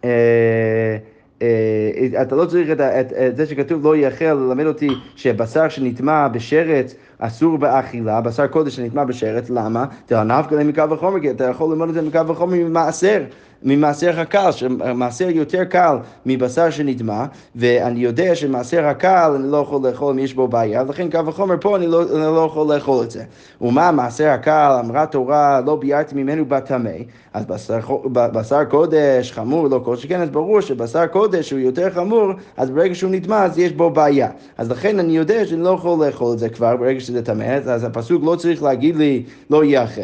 אה, 0.04 0.98
אה, 1.42 2.22
אתה 2.22 2.36
לא 2.36 2.46
צריך 2.46 2.70
את, 2.72 2.82
את, 2.82 3.14
את 3.14 3.38
זה 3.38 3.46
שכתוב 3.46 3.84
לא 3.84 3.96
יאכל 3.96 4.26
ללמד 4.26 4.66
אותי 4.66 4.90
שבשר 5.16 5.70
שנטמע 5.70 6.28
בשרץ 6.28 6.96
אסור 7.20 7.58
באכילה, 7.58 8.22
בשר 8.22 8.48
קודש 8.48 8.76
שנטמע 8.76 9.04
בשרץ, 9.04 9.50
למה? 9.50 9.86
תלנפקא 10.06 10.56
לי 10.56 10.64
מקל 10.64 10.94
וחומר, 10.94 11.20
כי 11.20 11.32
אתה 11.32 11.44
יכול 11.44 11.72
ללמוד 11.72 11.90
את 11.90 11.94
זה 11.94 12.02
מקל 12.02 12.32
וחומר 12.32 12.56
ממעשר. 12.56 13.24
ממעשר 13.64 14.20
הקל, 14.20 14.52
שמעשר 14.52 15.30
יותר 15.30 15.64
קל 15.64 15.98
מבשר 16.26 16.70
שנטמע, 16.70 17.26
ואני 17.56 18.00
יודע 18.00 18.36
שמעשר 18.36 18.86
הקל 18.86 19.32
אני 19.36 19.52
לא 19.52 19.58
יכול 19.58 19.88
לאכול 19.88 20.14
אם 20.14 20.20
יש 20.20 20.34
בו 20.34 20.48
בעיה, 20.48 20.84
ולכן 20.88 21.10
קו 21.10 21.26
וחומר 21.26 21.56
פה 21.62 21.76
אני 21.76 21.88
לא, 21.88 22.02
אני 22.02 22.36
לא 22.36 22.46
יכול 22.46 22.74
לאכול 22.76 23.04
את 23.04 23.12
זה. 23.12 23.24
ומה 23.62 23.92
מעשר 23.92 24.30
הקל, 24.30 24.80
אמרה 24.86 25.06
תורה, 25.06 25.62
לא 25.66 25.76
ביארתי 25.76 26.16
ממנו 26.16 26.46
בטמא, 26.46 26.90
אז 27.34 27.46
בשר, 27.46 27.80
בשר 28.14 28.64
קודש 28.66 29.32
חמור, 29.32 29.68
לא 29.68 29.82
כל 29.86 29.96
שכן, 29.96 30.22
אז 30.22 30.30
ברור 30.30 30.62
שבשר 30.62 31.08
קודש 31.08 31.52
הוא 31.52 31.60
יותר 31.60 31.90
חמור, 31.90 32.32
אז 32.58 32.70
ברגע 32.70 32.96
שהוא 32.96 33.12
נטמע 33.12 33.44
אז 33.44 33.58
יש 33.58 33.72
בו 33.72 33.90
בעיה. 33.90 34.30
אז 34.58 34.72
לכן 34.72 35.00
אני 35.00 35.18
יודע 35.18 35.46
שאני 35.46 35.62
לא 35.62 35.70
יכול 35.70 36.06
לאכול 36.06 36.34
את 36.34 36.40
זה 36.40 36.50
כבר 36.50 36.78
ברגע 36.78 37.00
שזה 37.00 37.22
טמא, 37.22 37.44
אז 37.44 37.84
הפסוק 37.84 38.24
לא 38.26 38.36
צריך 38.36 38.64
להגיד 38.64 38.96
לי 38.96 39.24
לא 39.50 39.66
יאכל. 39.66 40.02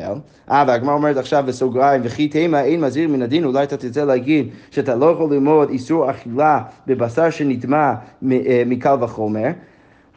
אה, 0.51 0.63
והגמרא 0.67 0.93
אומרת 0.93 1.17
עכשיו 1.17 1.43
בסוגריים, 1.47 2.01
וכי 2.03 2.27
תימא 2.27 2.57
אין 2.57 2.81
מזהיר 2.81 3.09
מן 3.09 3.21
הדין, 3.21 3.44
אולי 3.45 3.63
אתה 3.63 3.77
תרצה 3.77 4.05
להגיד 4.05 4.47
שאתה 4.71 4.95
לא 4.95 5.05
יכול 5.05 5.33
ללמוד 5.33 5.69
איסור 5.69 6.09
אכילה 6.09 6.61
בבשר 6.87 7.29
שנטמע 7.29 7.93
אה, 8.31 8.63
מקל 8.65 8.95
וחומר. 9.01 9.49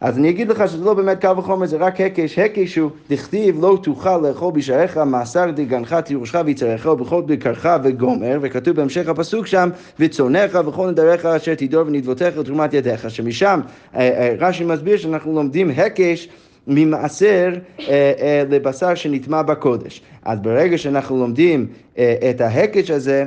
אז 0.00 0.18
אני 0.18 0.30
אגיד 0.30 0.48
לך 0.48 0.68
שזה 0.68 0.84
לא 0.84 0.94
באמת 0.94 1.18
קל 1.18 1.38
וחומר, 1.38 1.66
זה 1.66 1.76
רק 1.76 2.00
הקש. 2.00 2.38
הקש 2.38 2.76
הוא 2.76 2.90
דכתיב 3.10 3.60
לא 3.60 3.78
תוכל 3.82 4.18
לאכול 4.18 4.52
בשעריך 4.52 4.96
מאסר 4.96 5.50
דגנך 5.50 5.94
תירושך 5.94 6.40
ויצריך 6.44 6.86
ובכל 6.86 7.22
בקרך 7.26 7.66
וגומר, 7.84 8.38
וכתוב 8.42 8.76
בהמשך 8.76 9.08
הפסוק 9.08 9.46
שם, 9.46 9.70
וצונך 9.98 10.58
וכל 10.66 10.90
נדריך 10.90 11.26
אשר 11.26 11.54
תדור 11.54 11.86
ונדבותיך 11.86 12.38
לתרומת 12.38 12.74
ידיך, 12.74 13.10
שמשם 13.10 13.60
אה, 13.94 14.00
אה, 14.00 14.34
רש"י 14.38 14.64
מסביר 14.64 14.96
שאנחנו 14.96 15.32
לומדים 15.34 15.70
הקש 15.76 16.28
ממעשר 16.68 17.52
אה, 17.80 18.12
אה, 18.20 18.42
לבשר 18.50 18.94
שנטמע 18.94 19.42
בקודש. 19.42 20.02
אז 20.24 20.38
ברגע 20.38 20.78
שאנחנו 20.78 21.16
לומדים 21.16 21.66
אה, 21.98 22.14
את 22.30 22.40
ההקש 22.40 22.90
הזה, 22.90 23.24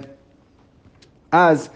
אז 1.31 1.69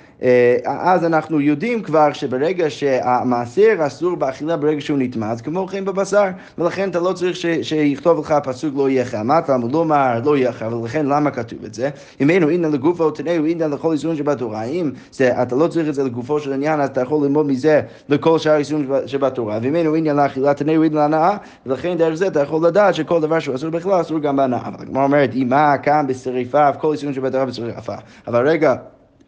אז 0.66 1.06
אנחנו 1.06 1.42
יודעים 1.42 1.82
כבר 1.84 2.14
שברגע 2.14 2.70
שהמעשר 2.70 3.76
אסור 3.80 4.16
באכילה 4.16 4.58
ברגע 4.58 4.82
שהוא 4.82 4.98
נטמע, 5.00 5.32
אז 5.32 5.42
כמו 5.42 5.68
כן 5.68 5.86
בבשר, 5.86 6.26
ולכן 6.58 6.90
אתה 6.90 7.00
לא 7.00 7.14
צריך 7.14 7.36
ש, 7.36 7.46
שיכתוב 7.62 8.20
לך 8.20 8.34
פסוק 8.44 8.74
לא 8.78 8.90
יאכל. 8.90 9.18
מה 9.18 9.40
אתה 9.40 9.56
אמר? 9.56 9.68
לא 9.72 9.82
אמר 9.82 10.20
לא 10.26 10.38
יאכל, 10.38 10.74
ולכן 10.74 11.06
למה 11.06 11.32
כתוב 11.32 11.60
את 11.66 11.74
זה? 11.74 11.90
אם 12.22 12.30
אינו 12.30 12.50
אינן 12.50 12.72
לגופו 12.72 13.12
תנאו 13.12 13.46
אינן 13.46 13.72
לכל 13.72 13.92
איסורים 13.92 14.18
שבתורה. 14.18 14.64
אם 14.64 14.92
זה, 15.12 15.42
אתה 15.42 15.56
לא 15.56 15.68
צריך 15.68 15.90
את 15.90 15.94
זה 15.94 16.04
לגופו 16.04 16.40
של 16.40 16.54
עניין, 16.54 16.82
אז 16.82 16.90
אתה 16.90 17.02
יכול 17.02 17.24
ללמוד 17.26 17.46
מזה 17.46 17.82
לכל 18.10 18.40
שאר 18.40 18.56
איסורים 18.56 18.92
שבתורה. 19.06 19.60
ואם 19.62 19.76
אינו 19.76 19.96
אינן 19.96 20.16
לאכילה 20.16 20.54
תנאו 20.54 20.84
אינן 20.84 20.96
להנאה, 20.96 21.38
ולכן 21.66 21.98
דרך 21.98 22.14
זה 22.14 22.28
אתה 22.28 22.42
יכול 22.42 22.68
לדעת 22.68 22.96
שכל 22.96 23.22
דבר 23.22 23.40
שהוא 23.40 23.56
אסור 23.56 23.70
בכלל 23.70 24.02
אסור 24.02 24.20
גם 24.20 24.36
בהנאה. 24.36 24.60
אבל 24.68 24.82
הגמרא 24.82 25.04
אומרת, 25.04 25.34
אימה 25.34 25.78
כאן 25.78 26.06
בשריפה, 26.08 26.74
כל 26.74 26.92
איסורים 26.92 27.14
שבתורה 27.14 27.46
בשריפה. 27.46 27.96
אבל 28.28 28.48
רגע, 28.48 28.76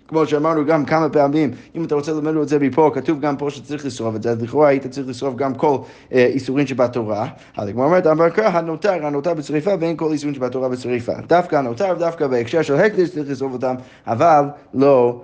כמו 0.08 0.26
שאמרנו 0.26 0.66
גם 0.66 0.86
כמה 0.86 1.10
פעמים, 1.10 1.52
אם 1.76 1.84
אתה 1.84 1.96
רוצה 1.96 2.12
ללמד 2.12 2.38
את 2.42 2.48
זה 2.48 2.60
מפה, 2.60 2.92
כתוב 2.94 3.20
גם 3.20 3.38
פה 3.38 3.50
שצריך 3.50 3.86
לשרוף 3.86 4.16
את 4.16 4.24
זה, 4.24 4.32
אז 4.32 4.42
לכאורה 4.42 4.68
היית 4.68 4.88
צריך 4.88 5.08
לשרוף 5.08 5.36
גם 5.36 5.56
כל 5.56 5.78
אה, 6.14 6.26
איסורים 6.26 6.68
שבתורה. 6.68 7.28
אז 7.58 7.70
כמו 7.70 7.84
אומרת, 7.84 8.08
אמר 8.08 8.30
קרא, 8.30 8.48
הנותר, 8.48 9.06
הנותר 9.06 9.34
בצריפה, 9.34 9.72
ואין 9.80 9.98
כל 9.98 10.12
איסורים 10.12 10.36
שבתורה 10.36 10.70
בצריפה. 10.70 11.14
דווקא 11.28 11.56
הנותר, 11.56 11.94
דווקא 11.94 12.28
בהקשר 12.28 12.62
של 12.62 12.76
הקדש 12.76 13.10
צריך 13.10 13.30
לשרוף 13.30 13.54
אותם, 13.54 13.76
אבל 14.08 14.46
לא 14.74 15.22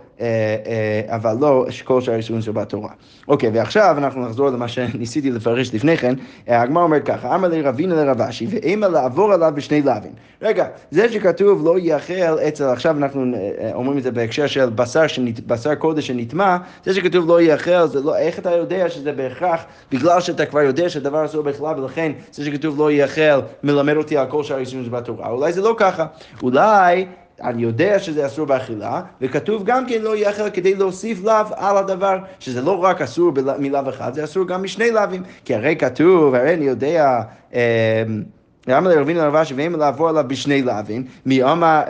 אבל 1.08 1.36
לא 1.40 1.66
כל 1.84 2.02
שאר 2.02 2.14
האיסורים 2.14 2.42
שבתורה. 2.42 2.90
אוקיי, 3.28 3.50
ועכשיו 3.54 3.96
אנחנו 3.98 4.26
נחזור 4.26 4.50
למה 4.50 4.68
שניסיתי 4.68 5.32
לפרש 5.32 5.74
לפני 5.74 5.98
כן. 5.98 6.16
אה, 6.50 6.62
הגמרא 6.62 6.84
אומרת 6.84 7.06
ככה, 7.06 7.36
אמר 7.36 7.48
לי 7.48 7.62
רבינה 7.62 7.96
לרב 7.96 8.22
אשי, 8.22 8.48
ואימה 8.50 8.88
לעבור 8.88 9.34
עליו 9.34 9.52
בשני 9.56 9.82
לאווים. 9.82 10.12
רגע, 10.42 10.68
זה 10.92 11.12
שכתוב 11.14 11.66
לא 11.66 11.80
יאכל 11.80 12.40
אצל, 12.48 12.64
עכשיו 12.64 12.98
אנחנו 12.98 13.26
אומרים 13.74 13.98
את 13.98 14.04
זה 14.04 14.12
בהקשר 14.12 14.48
של 14.48 14.70
בשר, 14.70 15.08
שנת, 15.08 15.48
בשר 15.48 15.76
קודש 15.76 16.08
שנטמע, 16.08 16.58
זה 16.86 16.94
שכתוב 16.94 17.28
לא 17.28 17.42
יאכל, 17.42 17.88
זה 17.88 18.02
לא, 18.02 18.18
איך 18.18 18.40
אתה 18.40 18.52
יודע 18.52 18.90
שזה 18.90 19.12
בהכרח, 19.12 19.66
בגלל 19.92 20.22
שאתה 20.22 20.46
כבר 20.46 20.62
יודע 20.62 20.90
שהדבר 20.90 21.26
אסור 21.26 21.44
בכלל, 21.44 21.80
ולכן 21.80 22.12
זה 22.32 22.46
שכתוב 22.46 22.80
לא 22.80 22.92
יאכל 22.92 23.40
מלמד 23.64 23.96
אותי 23.96 24.18
על 24.18 24.28
כל 24.28 24.44
שאר 24.44 24.56
האיסורים 24.56 24.86
שבתורה. 24.86 25.30
אולי 25.30 25.54
זה 25.54 25.62
לא 25.62 25.76
ככה. 25.78 26.06
אולי... 26.44 27.06
אני 27.44 27.62
יודע 27.62 28.00
שזה 28.00 28.26
אסור 28.26 28.46
באכילה, 28.46 29.02
וכתוב 29.22 29.64
גם 29.66 29.86
כן 29.86 30.02
לא 30.02 30.16
יאכל 30.16 30.50
כדי 30.50 30.76
להוסיף 30.76 31.24
לאו 31.24 31.46
על 31.56 31.78
הדבר, 31.78 32.18
שזה 32.40 32.62
לא 32.62 32.84
רק 32.84 33.02
אסור 33.02 33.32
מלאו 33.60 33.90
אחד, 33.90 34.14
זה 34.14 34.24
אסור 34.24 34.48
גם 34.48 34.64
משני 34.64 34.92
לאווים, 34.92 35.24
כי 35.46 35.56
הרי 35.56 35.76
כתוב, 35.76 36.36
הרי 36.36 36.54
אני 36.54 36.66
יודע... 36.66 37.22
אה, 37.54 38.04
למה 38.68 38.90
לרבינו 38.90 39.20
לרבשי 39.20 39.54
ואם 39.54 39.76
לעבור 39.80 40.10
עליו 40.10 40.24
בשני 40.28 40.62
לאווים, 40.62 41.06
מי 41.26 41.44
אמר... 41.44 41.82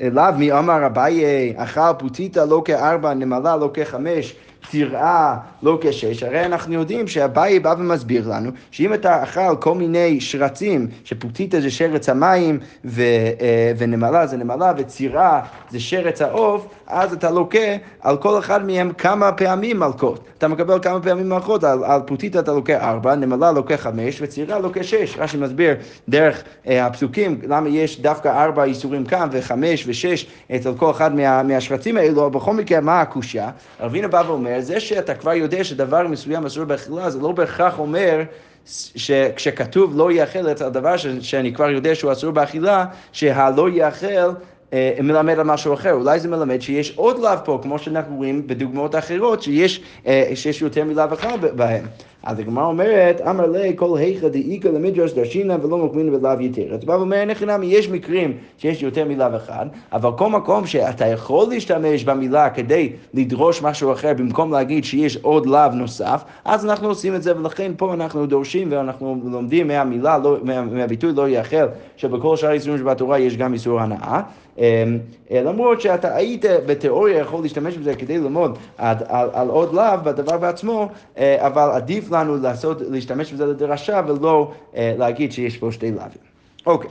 אליו 0.00 0.34
מי 0.38 0.52
אמר 0.52 0.86
אביי, 0.86 1.54
אכל 1.56 1.92
פוטיטה 1.98 2.44
לא 2.44 2.62
כארבע, 2.64 3.14
נמלה 3.14 3.56
לא 3.56 3.70
כחמש, 3.74 4.34
תראה 4.70 5.36
לא 5.66 5.78
כשש, 5.80 6.22
הרי 6.22 6.44
אנחנו 6.44 6.74
יודעים 6.74 7.08
שאביי 7.08 7.60
בא 7.60 7.74
ומסביר 7.78 8.28
לנו 8.28 8.50
שאם 8.70 8.94
אתה 8.94 9.22
אכל 9.22 9.56
כל 9.60 9.74
מיני 9.74 10.20
שרצים, 10.20 10.88
שפוטיטה 11.04 11.60
זה 11.60 11.70
שרץ 11.70 12.08
המים 12.08 12.58
ו, 12.84 13.02
אה, 13.40 13.72
ונמלה 13.78 14.26
זה 14.26 14.36
נמלה 14.36 14.72
וצירה 14.76 15.40
זה 15.70 15.80
שרץ 15.80 16.22
העוף, 16.22 16.66
אז 16.86 17.12
אתה 17.12 17.30
לוקה 17.30 17.58
על 18.00 18.16
כל 18.16 18.38
אחד 18.38 18.66
מהם 18.66 18.92
כמה 18.92 19.32
פעמים 19.32 19.78
מלכות. 19.78 20.24
אתה 20.38 20.48
מקבל 20.48 20.78
כמה 20.82 21.00
פעמים 21.00 21.28
מלכות, 21.28 21.64
על, 21.64 21.84
על 21.84 22.00
פוטיטה 22.06 22.38
אתה 22.38 22.52
לוקה 22.52 22.90
ארבע, 22.90 23.14
נמלה 23.14 23.52
לוקה 23.52 23.76
חמש 23.76 24.18
וצירה 24.22 24.58
לוקה 24.58 24.82
שש. 24.82 25.16
רש"י 25.18 25.36
מסביר 25.36 25.74
דרך 26.08 26.42
אה, 26.66 26.86
הפסוקים 26.86 27.40
למה 27.48 27.68
יש 27.68 28.00
דווקא 28.00 28.44
ארבע 28.44 28.64
איסורים 28.64 29.04
כאן 29.04 29.28
וחמש 29.32 29.84
ושש 29.86 30.26
אצל 30.56 30.74
כל 30.76 30.90
אחד 30.90 31.14
מה, 31.14 31.42
מהשרצים 31.42 31.96
האלו, 31.96 32.26
אבל 32.26 32.34
בכל 32.34 32.54
מקרה 32.54 32.80
מה 32.80 33.00
הקושייה? 33.00 33.50
רבינו 33.80 34.10
בא 34.10 34.22
ואומר, 34.26 34.60
זה 34.60 34.80
שאתה 34.80 35.14
כבר 35.14 35.32
יודע 35.32 35.55
שדבר 35.64 36.08
מסוים 36.08 36.46
אסור 36.46 36.64
באכילה, 36.64 37.10
זה 37.10 37.18
לא 37.18 37.32
בהכרח 37.32 37.78
אומר 37.78 38.22
שכשכתוב 38.66 39.96
לא 39.96 40.12
יאכל 40.12 40.50
את 40.50 40.60
הדבר 40.60 40.96
שאני 41.20 41.54
כבר 41.54 41.70
יודע 41.70 41.94
שהוא 41.94 42.12
אסור 42.12 42.30
באכילה, 42.30 42.84
שהלא 43.12 43.68
יאכל 43.70 44.30
אה, 44.72 44.92
מלמד 45.02 45.38
על 45.38 45.46
משהו 45.46 45.74
אחר, 45.74 45.92
אולי 45.92 46.20
זה 46.20 46.28
מלמד 46.28 46.60
שיש 46.60 46.92
עוד 46.96 47.18
לאו 47.18 47.30
פה, 47.44 47.58
כמו 47.62 47.78
שאנחנו 47.78 48.16
רואים 48.16 48.46
בדוגמאות 48.46 48.94
אחרות, 48.94 49.42
שיש, 49.42 49.80
אה, 50.06 50.30
שיש 50.34 50.62
יותר 50.62 50.84
מלאו 50.84 51.14
אחד 51.14 51.38
בהם. 51.56 51.84
אז 52.26 52.38
הגמרא 52.38 52.64
אומרת, 52.64 53.20
אמר 53.20 53.46
לי 53.46 53.72
כל 53.76 53.98
היכא 53.98 54.28
דאיכא 54.28 54.68
למדרש 54.68 55.12
דרשינא 55.12 55.56
ולא 55.62 55.78
מוקמין 55.78 56.20
בלאו 56.20 56.40
יתר. 56.40 56.74
אז 56.74 56.84
בא 56.84 56.92
ואומר, 56.92 57.16
אין 57.16 57.30
יש 57.62 57.88
מקרים 57.88 58.32
שיש 58.58 58.82
יותר 58.82 59.04
מלאו 59.04 59.36
אחד, 59.36 59.66
אבל 59.92 60.10
כל 60.16 60.30
מקום 60.30 60.66
שאתה 60.66 61.06
יכול 61.06 61.48
להשתמש 61.48 62.04
במילה 62.04 62.50
כדי 62.50 62.92
לדרוש 63.14 63.62
משהו 63.62 63.92
אחר 63.92 64.12
במקום 64.14 64.52
להגיד 64.52 64.84
שיש 64.84 65.16
עוד 65.16 65.46
לאו 65.46 65.68
נוסף, 65.72 66.24
אז 66.44 66.66
אנחנו 66.66 66.88
עושים 66.88 67.14
את 67.14 67.22
זה, 67.22 67.38
ולכן 67.38 67.72
פה 67.76 67.94
אנחנו 67.94 68.26
דורשים 68.26 68.68
ואנחנו 68.70 69.20
לומדים 69.24 69.68
מהמילה, 69.68 70.18
לא, 70.18 70.36
מה, 70.42 70.62
מהביטוי 70.62 71.12
לא 71.12 71.28
יאכל, 71.28 71.66
שבכל 71.96 72.36
שאר 72.36 72.48
האיסורים 72.48 72.78
שבתורה 72.78 73.18
יש 73.18 73.36
גם 73.36 73.52
איסור 73.52 73.80
הנאה. 73.80 74.20
אמ, 74.58 74.98
אה, 75.30 75.42
למרות 75.42 75.80
שאתה 75.80 76.16
היית 76.16 76.44
בתיאוריה 76.66 77.18
יכול 77.18 77.42
להשתמש 77.42 77.76
בזה 77.76 77.94
כדי 77.94 78.18
ללמוד 78.18 78.58
על, 78.78 78.96
על, 79.08 79.28
על 79.32 79.48
עוד 79.48 79.74
לאו 79.74 79.98
בדבר 80.04 80.38
בעצמו, 80.38 80.88
אה, 81.18 81.46
אבל 81.46 81.70
עדיף 81.72 82.10
לנו 82.22 82.36
לעשות, 82.36 82.80
להשתמש 82.80 83.32
בזה 83.32 83.46
לדרשה 83.46 84.00
ולא 84.08 84.52
אה, 84.76 84.94
להגיד 84.98 85.32
שיש 85.32 85.56
פה 85.56 85.72
שתי 85.72 85.90
לאווים. 85.90 86.26
אוקיי. 86.66 86.90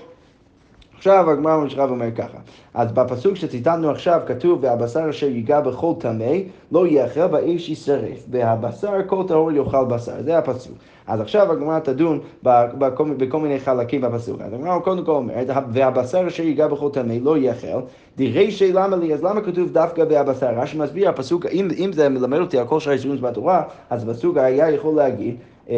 עכשיו 1.08 1.32
הגמרא 1.32 1.58
ממשיכה 1.58 1.86
ואומר 1.86 2.12
ככה, 2.12 2.38
אז 2.74 2.92
בפסוק 2.92 3.36
שציטטנו 3.36 3.90
עכשיו 3.90 4.22
כתוב 4.26 4.60
והבשר 4.62 5.10
אשר 5.10 5.28
ייגע 5.28 5.62
בכל 5.62 5.94
טמא 6.00 6.34
לא 6.72 6.88
יאכל 6.88 7.28
באש 7.28 7.70
יישרף 7.70 8.26
והבשר 8.30 8.92
כל 9.08 9.24
טהור 9.28 9.52
יאכל 9.52 9.86
בשר, 9.86 10.12
זה 10.20 10.38
הפסוק. 10.38 10.74
אז 11.08 11.22
עכשיו 11.22 11.52
הגמרא 11.52 11.80
תדון 11.80 12.20
בכל, 12.44 13.40
מיני 13.40 13.60
חלקים 13.60 14.02
בפסוק. 14.02 14.42
אז 14.42 14.54
הגמרא 14.54 14.80
קודם 14.80 15.06
כל 15.06 15.12
אומרת, 15.12 15.48
והבשר 15.70 16.28
אשר 16.28 16.44
ייגע 16.44 16.68
בכל 16.68 16.90
טמא 16.90 17.14
לא 17.22 17.38
יאכל, 17.38 17.80
דרישי 18.18 18.74
למה 18.74 18.96
לי, 18.98 19.14
אז 19.14 19.24
למה 19.24 19.42
כתוב 19.42 19.70
דווקא 19.70 20.04
והבשר? 20.10 20.50
רש"י 20.56 20.78
מסביר, 20.78 21.10
הפסוק, 21.10 21.46
אם, 21.46 21.68
אם 21.78 21.92
זה 21.94 22.10
מלמד 22.10 22.40
אותי 22.40 22.58
על 22.58 22.68
כל 22.68 22.80
שאר 22.80 22.92
האיסורים 22.92 23.22
בתורה, 23.22 23.64
אז 23.90 24.10
הפסוק 24.10 24.38
היה 24.38 24.72
יכול 24.72 24.96
להגיד, 24.96 25.36
אה, 25.70 25.76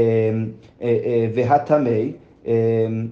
אה, 0.81 0.97
אה, 1.05 1.27
והטמא 1.35 1.89
אמ, 1.89 2.26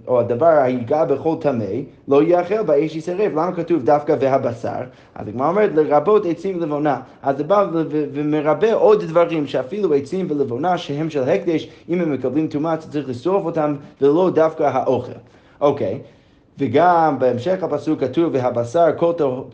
או 0.07 0.19
הדבר 0.19 0.45
היגע 0.45 1.05
בכל 1.05 1.35
טמא, 1.41 1.65
לא 2.07 2.23
יאכל 2.23 2.61
באש 2.61 2.95
ישרף. 2.95 3.31
למה 3.31 3.51
כתוב 3.55 3.83
דווקא 3.83 4.15
והבשר? 4.19 4.69
אז 5.15 5.27
הגמרא 5.27 5.49
אומרת, 5.49 5.69
לרבות 5.75 6.25
עצים 6.25 6.57
ולבונה. 6.57 6.99
אז 7.23 7.37
זה 7.37 7.43
בא 7.43 7.67
ומרבה 7.89 8.73
עוד 8.73 9.03
דברים, 9.03 9.47
שאפילו 9.47 9.93
עצים 9.93 10.27
ולבונה 10.29 10.77
שהם 10.77 11.09
של 11.09 11.23
הקדש, 11.23 11.69
אם 11.89 12.01
הם 12.01 12.13
מקבלים 12.13 12.47
טומאה, 12.47 12.77
צריך 12.77 13.09
לשרוף 13.09 13.45
אותם, 13.45 13.75
ולא 14.01 14.29
דווקא 14.33 14.63
האוכל. 14.63 15.11
אוקיי, 15.61 15.99
okay. 16.01 16.14
וגם 16.59 17.19
בהמשך 17.19 17.63
הפסוק 17.63 17.99
כתוב, 17.99 18.33
והבשר 18.33 18.85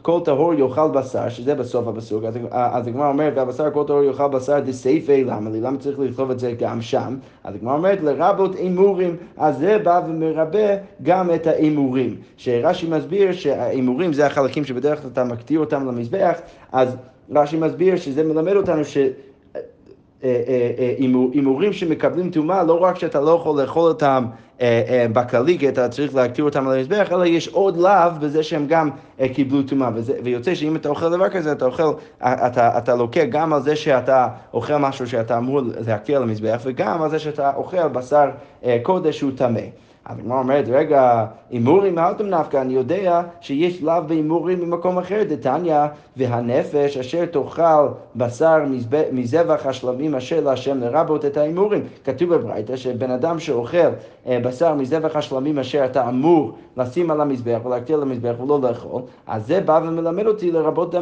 כל 0.01 0.19
טהור 0.25 0.53
יאכל 0.53 0.87
בשר, 0.93 1.29
שזה 1.29 1.55
בסוף 1.55 1.87
הפסוק, 1.87 2.23
אז, 2.23 2.37
אז 2.51 2.87
הגמרא 2.87 3.09
אומרת, 3.09 3.33
והבשר 3.35 3.71
כל 3.71 3.83
טהור 3.87 4.03
יאכל 4.03 4.27
בשר 4.27 4.59
דסייפי, 4.59 5.23
למה 5.23 5.49
לי? 5.49 5.61
למה 5.61 5.77
צריך 5.77 5.99
לכתוב 5.99 6.31
את 6.31 6.39
זה 6.39 6.53
גם 6.59 6.81
שם? 6.81 7.17
אז 7.43 7.55
הגמרא 7.55 7.73
אומרת, 7.73 8.01
לרבות 8.01 8.55
הימורים, 8.55 9.15
אז 9.37 9.57
זה 9.57 9.77
בא 9.83 10.01
ומרבה 10.07 10.75
גם 11.03 11.33
את 11.35 11.47
ההימורים. 11.47 12.15
שרש"י 12.37 12.87
מסביר 12.89 13.31
שההימורים 13.31 14.13
זה 14.13 14.25
החלקים 14.25 14.65
שבדרך 14.65 15.01
כלל 15.01 15.09
אתה 15.13 15.23
מקטיר 15.23 15.59
אותם 15.59 15.87
למזבח, 15.87 16.39
אז 16.71 16.95
רש"י 17.31 17.57
מסביר 17.57 17.95
שזה 17.95 18.23
מלמד 18.23 18.55
אותנו 18.55 18.85
ש... 18.85 18.97
אה, 20.23 20.41
אה, 20.47 20.71
אה, 20.79 20.93
הימורים 21.33 21.73
שמקבלים 21.73 22.29
טומאה, 22.29 22.63
לא 22.63 22.83
רק 22.83 22.99
שאתה 22.99 23.21
לא 23.21 23.31
יכול 23.31 23.61
לאכול 23.61 23.89
אותם 23.89 24.25
בכללי, 25.13 25.59
כי 25.59 25.69
אתה 25.69 25.89
צריך 25.89 26.15
להקטיר 26.15 26.45
אותם 26.45 26.67
על 26.67 26.77
המזבח, 26.77 27.11
אלא 27.11 27.25
יש 27.25 27.47
עוד 27.47 27.77
לאו 27.77 28.11
בזה 28.19 28.43
שהם 28.43 28.65
גם 28.67 28.89
קיבלו 29.33 29.63
טומאה. 29.63 29.89
ויוצא 30.23 30.55
שאם 30.55 30.75
אתה 30.75 30.89
אוכל 30.89 31.09
דבר 31.09 31.29
כזה, 31.29 31.51
אתה 31.51 31.65
אוכל, 31.65 31.93
אתה, 32.21 32.77
אתה 32.77 32.95
לוקח 32.95 33.23
גם 33.29 33.53
על 33.53 33.61
זה 33.61 33.75
שאתה 33.75 34.27
אוכל 34.53 34.77
משהו 34.77 35.07
שאתה 35.07 35.37
אמור 35.37 35.61
להקטיר 35.87 36.17
על 36.17 36.23
המזבח, 36.23 36.61
וגם 36.63 37.01
על 37.01 37.09
זה 37.09 37.19
שאתה 37.19 37.51
אוכל 37.55 37.87
בשר 37.87 38.29
קודש 38.83 39.17
שהוא 39.17 39.31
טמא. 39.35 39.61
אז 40.05 40.19
הגמרא 40.19 40.39
אומרת, 40.39 40.65
רגע, 40.67 41.25
הימורים 41.49 41.95
מאלתום 41.95 42.27
נפקא, 42.27 42.61
אני 42.61 42.73
יודע 42.73 43.21
שיש 43.41 43.83
לאו 43.83 44.03
בהימורים 44.07 44.59
ממקום 44.59 44.97
אחר, 44.97 45.23
דתניא, 45.29 45.85
והנפש 46.17 46.97
אשר 46.97 47.25
תאכל 47.25 47.87
בשר 48.15 48.57
מזבח 49.11 49.65
השלמים 49.65 50.15
אשר 50.15 50.39
להשם 50.39 50.79
לרבות 50.79 51.25
את 51.25 51.37
ההימורים. 51.37 51.83
כתוב 52.03 52.35
בברייתא 52.35 52.75
שבן 52.75 53.11
אדם 53.11 53.39
שאוכל 53.39 53.77
אה, 54.27 54.39
בשר 54.43 54.73
מזבח 54.73 55.15
השלמים 55.15 55.59
אשר 55.59 55.85
אתה 55.85 56.09
אמור 56.09 56.51
לשים 56.77 57.11
על 57.11 57.21
המזבח 57.21 57.59
ולהקטיר 57.65 58.01
המזבח 58.01 58.35
ולא 58.43 58.61
לאכול, 58.61 59.01
אז 59.27 59.47
זה 59.47 59.61
בא 59.61 59.81
ומלמד 59.83 60.25
אותי 60.27 60.51
לרבות 60.51 60.95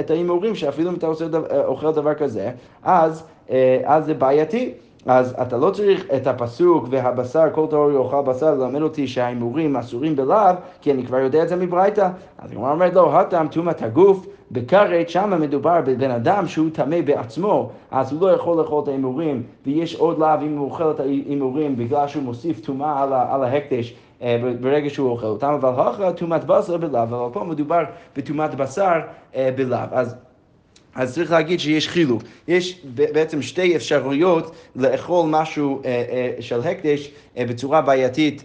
את 0.00 0.10
ההימורים, 0.10 0.54
שאפילו 0.54 0.90
אם 0.90 0.94
אתה 0.94 1.06
אה, 1.06 1.64
אוכל 1.64 1.92
דבר 1.92 2.14
כזה, 2.14 2.50
אז, 2.82 3.24
אה, 3.50 3.80
אז 3.84 4.04
זה 4.06 4.14
בעייתי. 4.14 4.72
אז 5.06 5.34
אתה 5.42 5.56
לא 5.56 5.70
צריך 5.70 6.06
את 6.16 6.26
הפסוק 6.26 6.86
והבשר, 6.90 7.44
כל 7.52 7.66
טהור 7.70 7.90
יאכל 7.90 8.22
בשר, 8.22 8.54
ללמד 8.54 8.82
אותי 8.82 9.08
שההימורים 9.08 9.76
אסורים 9.76 10.16
בלאו, 10.16 10.54
כי 10.80 10.92
אני 10.92 11.06
כבר 11.06 11.18
יודע 11.18 11.42
את 11.42 11.48
זה 11.48 11.56
מברייתא. 11.56 12.08
אז 12.38 12.52
הגמרא 12.52 12.72
אומרת 12.72 12.94
לו, 12.94 13.02
לא, 13.02 13.20
הטעם 13.20 13.48
טומאת 13.48 13.82
הגוף, 13.82 14.26
בכרת 14.50 15.08
שמה 15.08 15.36
מדובר 15.36 15.80
בבן 15.80 16.10
אדם 16.10 16.46
שהוא 16.46 16.70
טמא 16.72 17.00
בעצמו, 17.00 17.70
אז 17.90 18.12
הוא 18.12 18.20
לא 18.20 18.32
יכול 18.32 18.58
לאכול 18.58 18.82
את 18.82 18.88
ההימורים, 18.88 19.42
ויש 19.66 19.96
עוד 19.96 20.18
לאו 20.18 20.28
אם 20.42 20.56
הוא 20.56 20.64
אוכל 20.64 20.90
את 20.90 21.00
ההימורים 21.00 21.76
בגלל 21.76 22.08
שהוא 22.08 22.22
מוסיף 22.22 22.60
טומאה 22.60 23.02
על, 23.02 23.12
על 23.12 23.44
ההקדש. 23.44 23.94
אה, 24.22 24.42
ברגע 24.60 24.90
שהוא 24.90 25.10
אוכל 25.10 25.26
אותם, 25.26 25.52
אבל 25.52 25.68
הוכרה 25.68 26.12
טומאת 26.12 26.44
בשר 26.44 26.76
בלאו, 26.76 27.02
אבל 27.02 27.18
פה 27.32 27.44
מדובר 27.44 27.82
בטומאת 28.16 28.54
בשר 28.54 29.00
אה, 29.34 29.50
בלאו. 29.56 29.78
אז 29.92 30.16
אז 30.94 31.14
צריך 31.14 31.30
להגיד 31.30 31.60
שיש 31.60 31.88
חילוק. 31.88 32.22
יש 32.48 32.80
בעצם 32.94 33.42
שתי 33.42 33.76
אפשרויות 33.76 34.54
לאכול 34.76 35.26
משהו 35.30 35.82
אה, 35.84 36.04
אה, 36.10 36.30
של 36.40 36.60
הקדש 36.60 37.10
אה, 37.38 37.46
בצורה 37.46 37.80
בעייתית 37.80 38.42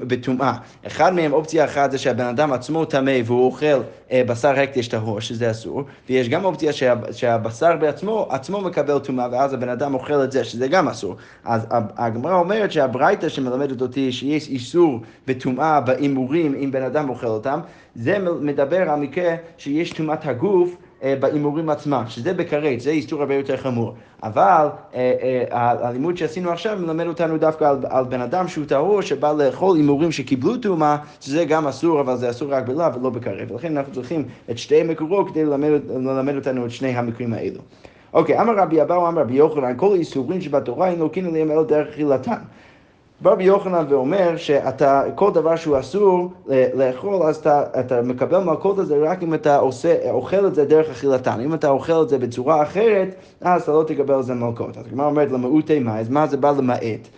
בטומאה. 0.00 0.52
אחד 0.86 1.14
מהם, 1.14 1.32
אופציה 1.32 1.64
אחת 1.64 1.90
זה 1.90 1.98
שהבן 1.98 2.24
אדם 2.24 2.52
עצמו 2.52 2.84
טמא 2.84 3.18
והוא 3.24 3.46
אוכל 3.46 3.82
בשר 4.12 4.60
הקדש 4.60 4.88
טהור, 4.88 5.20
שזה 5.20 5.50
אסור, 5.50 5.82
ויש 6.08 6.28
גם 6.28 6.44
אופציה 6.44 6.72
שה, 6.72 6.94
שהבשר 7.12 7.76
בעצמו 7.76 8.26
עצמו 8.30 8.60
מקבל 8.60 8.98
טומאה 8.98 9.28
ואז 9.32 9.52
הבן 9.52 9.68
אדם 9.68 9.94
אוכל 9.94 10.24
את 10.24 10.32
זה, 10.32 10.44
שזה 10.44 10.68
גם 10.68 10.88
אסור. 10.88 11.16
אז 11.44 11.66
הגמרא 11.96 12.34
אומרת 12.34 12.72
שהברייתא 12.72 13.28
שמלמדת 13.28 13.80
אותי 13.80 14.12
שיש 14.12 14.48
איסור 14.48 15.00
בטומאה 15.26 15.80
בהימורים 15.80 16.54
אם 16.54 16.70
בן 16.70 16.82
אדם 16.82 17.08
אוכל 17.08 17.26
אותם, 17.26 17.60
זה 17.94 18.18
מדבר 18.40 18.90
על 18.90 19.00
מקרה 19.00 19.34
שיש 19.58 19.92
טומאת 19.92 20.26
הגוף 20.26 20.70
אה, 20.70 20.87
בהימורים 21.02 21.70
עצמם, 21.70 22.04
שזה 22.08 22.34
בכרת, 22.34 22.80
זה 22.80 22.90
איסור 22.90 23.20
הרבה 23.20 23.34
יותר 23.34 23.56
חמור. 23.56 23.94
אבל 24.22 24.66
אה, 24.94 25.14
אה, 25.52 25.88
הלימוד 25.88 26.16
שעשינו 26.16 26.50
עכשיו 26.50 26.78
מלמד 26.80 27.06
אותנו 27.06 27.38
דווקא 27.38 27.64
על, 27.64 27.76
על 27.88 28.04
בן 28.04 28.20
אדם 28.20 28.48
שהוא 28.48 28.64
טהור, 28.64 29.00
שבא 29.00 29.32
לאכול 29.32 29.76
הימורים 29.76 30.12
שקיבלו 30.12 30.56
טומאה, 30.56 30.96
שזה 31.20 31.44
גם 31.44 31.66
אסור, 31.66 32.00
אבל 32.00 32.16
זה 32.16 32.30
אסור 32.30 32.54
רק 32.54 32.66
בלאו 32.66 32.94
ולא 32.94 33.10
בכרת. 33.10 33.50
ולכן 33.50 33.76
אנחנו 33.76 33.92
צריכים 33.92 34.24
את 34.50 34.58
שתי 34.58 34.82
מקורות 34.82 35.30
כדי 35.30 35.44
ללמד, 35.44 35.70
ללמד 35.88 36.36
אותנו 36.36 36.66
את 36.66 36.70
שני 36.70 36.88
המקרים 36.88 37.32
האלו. 37.32 37.60
אוקיי, 38.12 38.40
אמר 38.40 38.56
רבי 38.56 38.82
אבאו, 38.82 39.08
אמר 39.08 39.20
רבי 39.20 39.34
יוחנן, 39.34 39.76
כל 39.76 39.92
האיסורים 39.92 40.40
שבתורה 40.40 40.88
אין 40.88 40.98
לוקים 40.98 41.26
עליהם 41.26 41.50
אלא 41.50 41.62
דרך 41.62 41.88
אכילתן. 41.88 42.38
בא 43.20 43.30
רבי 43.30 43.44
יוחנן 43.44 43.84
ואומר 43.88 44.36
שאתה, 44.36 45.02
כל 45.14 45.30
דבר 45.30 45.56
שהוא 45.56 45.78
אסור 45.78 46.32
לאכול, 46.74 47.22
אז 47.22 47.36
אתה, 47.36 47.62
אתה 47.80 48.02
מקבל 48.02 48.38
מלכות 48.38 48.78
הזה 48.78 48.96
רק 49.02 49.22
אם 49.22 49.34
אתה 49.34 49.56
עושה, 49.56 50.10
אוכל 50.10 50.46
את 50.46 50.54
זה 50.54 50.64
דרך 50.64 50.90
אכילתן. 50.90 51.40
אם 51.40 51.54
אתה 51.54 51.68
אוכל 51.68 52.02
את 52.02 52.08
זה 52.08 52.18
בצורה 52.18 52.62
אחרת, 52.62 53.14
אז 53.40 53.62
אתה 53.62 53.72
לא 53.72 53.84
תקבל 53.86 54.14
על 54.14 54.22
זה 54.22 54.34
מלכות. 54.34 54.76
אז 54.76 54.86
הגמרא 54.86 55.06
אומרת 55.06 55.30
למעוטי 55.30 55.78
מה, 55.78 55.98
אז 55.98 56.08
מה 56.08 56.26
זה 56.26 56.36
בא 56.36 56.50
למעט? 56.50 57.08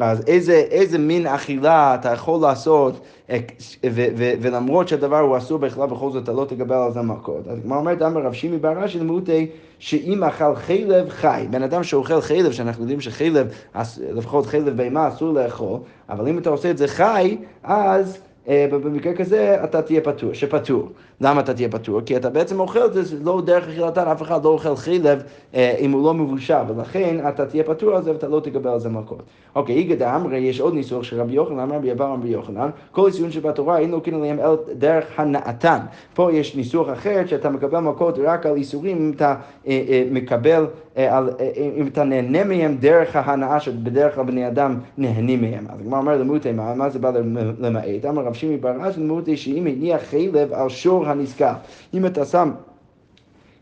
אז 0.00 0.22
איזה, 0.26 0.52
איזה 0.52 0.98
מין 0.98 1.26
אכילה 1.26 1.94
אתה 1.94 2.12
יכול 2.12 2.40
לעשות, 2.40 3.00
אה, 3.30 3.38
ו, 3.84 4.06
ו, 4.16 4.32
ולמרות 4.40 4.88
שהדבר 4.88 5.18
הוא 5.18 5.36
אסור 5.36 5.58
בכלל, 5.58 5.86
בכל 5.86 6.10
זאת 6.10 6.24
אתה 6.24 6.32
לא 6.32 6.44
תקבל 6.44 6.76
על 6.76 6.92
זה 6.92 7.02
מכות. 7.02 7.48
אז 7.48 7.58
כמו 7.62 7.76
אומרת, 7.76 8.02
אמר 8.02 8.20
רב 8.20 8.32
שימי 8.32 8.58
בר 8.58 8.78
רש"י 8.78 8.98
למותי, 8.98 9.46
שאם 9.78 10.24
אכל 10.24 10.54
חלב 10.54 11.08
חי, 11.08 11.46
בן 11.50 11.62
אדם 11.62 11.82
שאוכל 11.82 12.20
חלב, 12.20 12.52
שאנחנו 12.52 12.82
יודעים 12.82 13.00
שחלב, 13.00 13.48
לפחות 14.12 14.46
חלב 14.46 14.76
בהמה 14.76 15.08
אסור 15.08 15.32
לאכול, 15.34 15.78
אבל 16.08 16.28
אם 16.28 16.38
אתה 16.38 16.50
עושה 16.50 16.70
את 16.70 16.78
זה 16.78 16.88
חי, 16.88 17.36
אז... 17.64 18.18
אה, 18.48 18.66
במקרה 18.70 19.14
כזה 19.14 19.64
אתה 19.64 19.82
תהיה 19.82 20.00
פטור, 20.00 20.32
שפטור. 20.32 20.88
למה 21.20 21.40
אתה 21.40 21.54
תהיה 21.54 21.68
פטור? 21.68 22.00
כי 22.00 22.16
אתה 22.16 22.30
בעצם 22.30 22.60
אוכל 22.60 22.84
את 22.84 22.92
זה, 22.92 23.16
לא 23.22 23.42
דרך 23.44 23.68
אכילתן, 23.68 24.08
אף 24.08 24.22
אחד 24.22 24.44
לא 24.44 24.48
אוכל 24.48 24.76
חילב 24.76 25.22
אה, 25.54 25.74
אם 25.78 25.90
הוא 25.90 26.04
לא 26.04 26.14
מבושל, 26.14 26.54
ולכן 26.68 27.28
אתה 27.28 27.46
תהיה 27.46 27.64
פטור 27.64 27.96
על 27.96 28.02
זה 28.02 28.12
ואתה 28.12 28.28
לא 28.28 28.40
תקבל 28.40 28.70
על 28.70 28.80
זה 28.80 28.88
מכות. 28.88 29.22
אוקיי, 29.54 29.74
איגד 29.74 30.02
אמרי, 30.02 30.38
יש 30.38 30.60
עוד 30.60 30.74
ניסוח 30.74 31.02
של 31.02 31.20
רבי 31.20 31.32
יוחנן, 31.32 31.58
אמר 31.58 31.76
רבי 31.76 31.92
אבר 31.92 32.06
רבי 32.06 32.28
יוחנן, 32.28 32.70
כל 32.92 33.06
איסורים 33.06 33.32
שבתורה 33.32 33.78
אין 33.78 33.90
לוקחים 33.90 34.14
עליהם 34.14 34.40
אלא 34.40 34.56
דרך 34.78 35.04
הנאתן. 35.16 35.78
פה 36.14 36.32
יש 36.32 36.56
ניסוח 36.56 36.88
אחר 36.92 37.22
שאתה 37.26 37.50
מקבל 37.50 37.78
מכות 37.78 38.18
רק 38.18 38.46
על 38.46 38.56
איסורים 38.56 38.96
אם 38.96 39.12
אתה 39.16 39.34
אה, 39.66 40.04
מקבל, 40.10 40.66
אם 41.76 41.86
אתה 41.92 42.04
נהנה 42.04 42.44
מהם 42.44 42.76
דרך 42.80 43.16
ההנאה 43.16 43.60
שבדרך 43.60 44.14
כלל 44.14 44.24
בני 44.24 44.48
אדם 44.48 44.78
נהנים 44.98 45.40
מהם. 45.40 45.66
אז 45.68 45.80
הגמרא 45.80 45.98
אומר 45.98 46.18
למותי, 46.18 46.52
מה, 46.52 46.90
זה 46.90 46.98
בא 46.98 47.10
למעט? 47.58 47.84
אמר 48.08 48.22
רב 48.22 48.34
שימי 48.34 48.56
בר 48.56 48.76
רז 48.80 48.98
למותי 48.98 49.36
שאם 49.36 49.66
הניח 49.66 50.02
חלב 50.10 50.52
על 50.52 50.68
שור 50.68 51.06
הנזקל. 51.06 51.52
אם 51.94 52.06
אתה 52.06 52.24
שם 52.24 52.50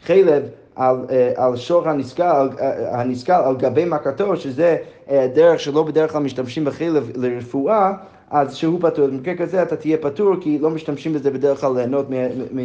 חלב 0.04 0.42
על, 0.76 0.96
אה, 1.10 1.32
על 1.36 1.56
שור 1.56 1.88
אה, 1.88 3.00
הנסקל 3.00 3.40
על 3.44 3.56
גבי 3.56 3.84
מכתו, 3.84 4.36
שזה 4.36 4.76
אה, 5.10 5.26
דרך 5.34 5.60
שלא 5.60 5.82
בדרך 5.82 6.12
כלל 6.12 6.22
משתמשים 6.22 6.64
בחלב 6.64 7.10
לרפואה, 7.14 7.92
אז 8.30 8.54
שהוא 8.54 8.80
פטור. 8.80 9.06
במקרה 9.06 9.34
כזה 9.34 9.62
אתה 9.62 9.76
תהיה 9.76 9.98
פטור, 9.98 10.34
כי 10.40 10.58
לא 10.58 10.70
משתמשים 10.70 11.12
בזה 11.12 11.30
בדרך 11.30 11.60
כלל 11.60 11.74
ליהנות 11.74 12.06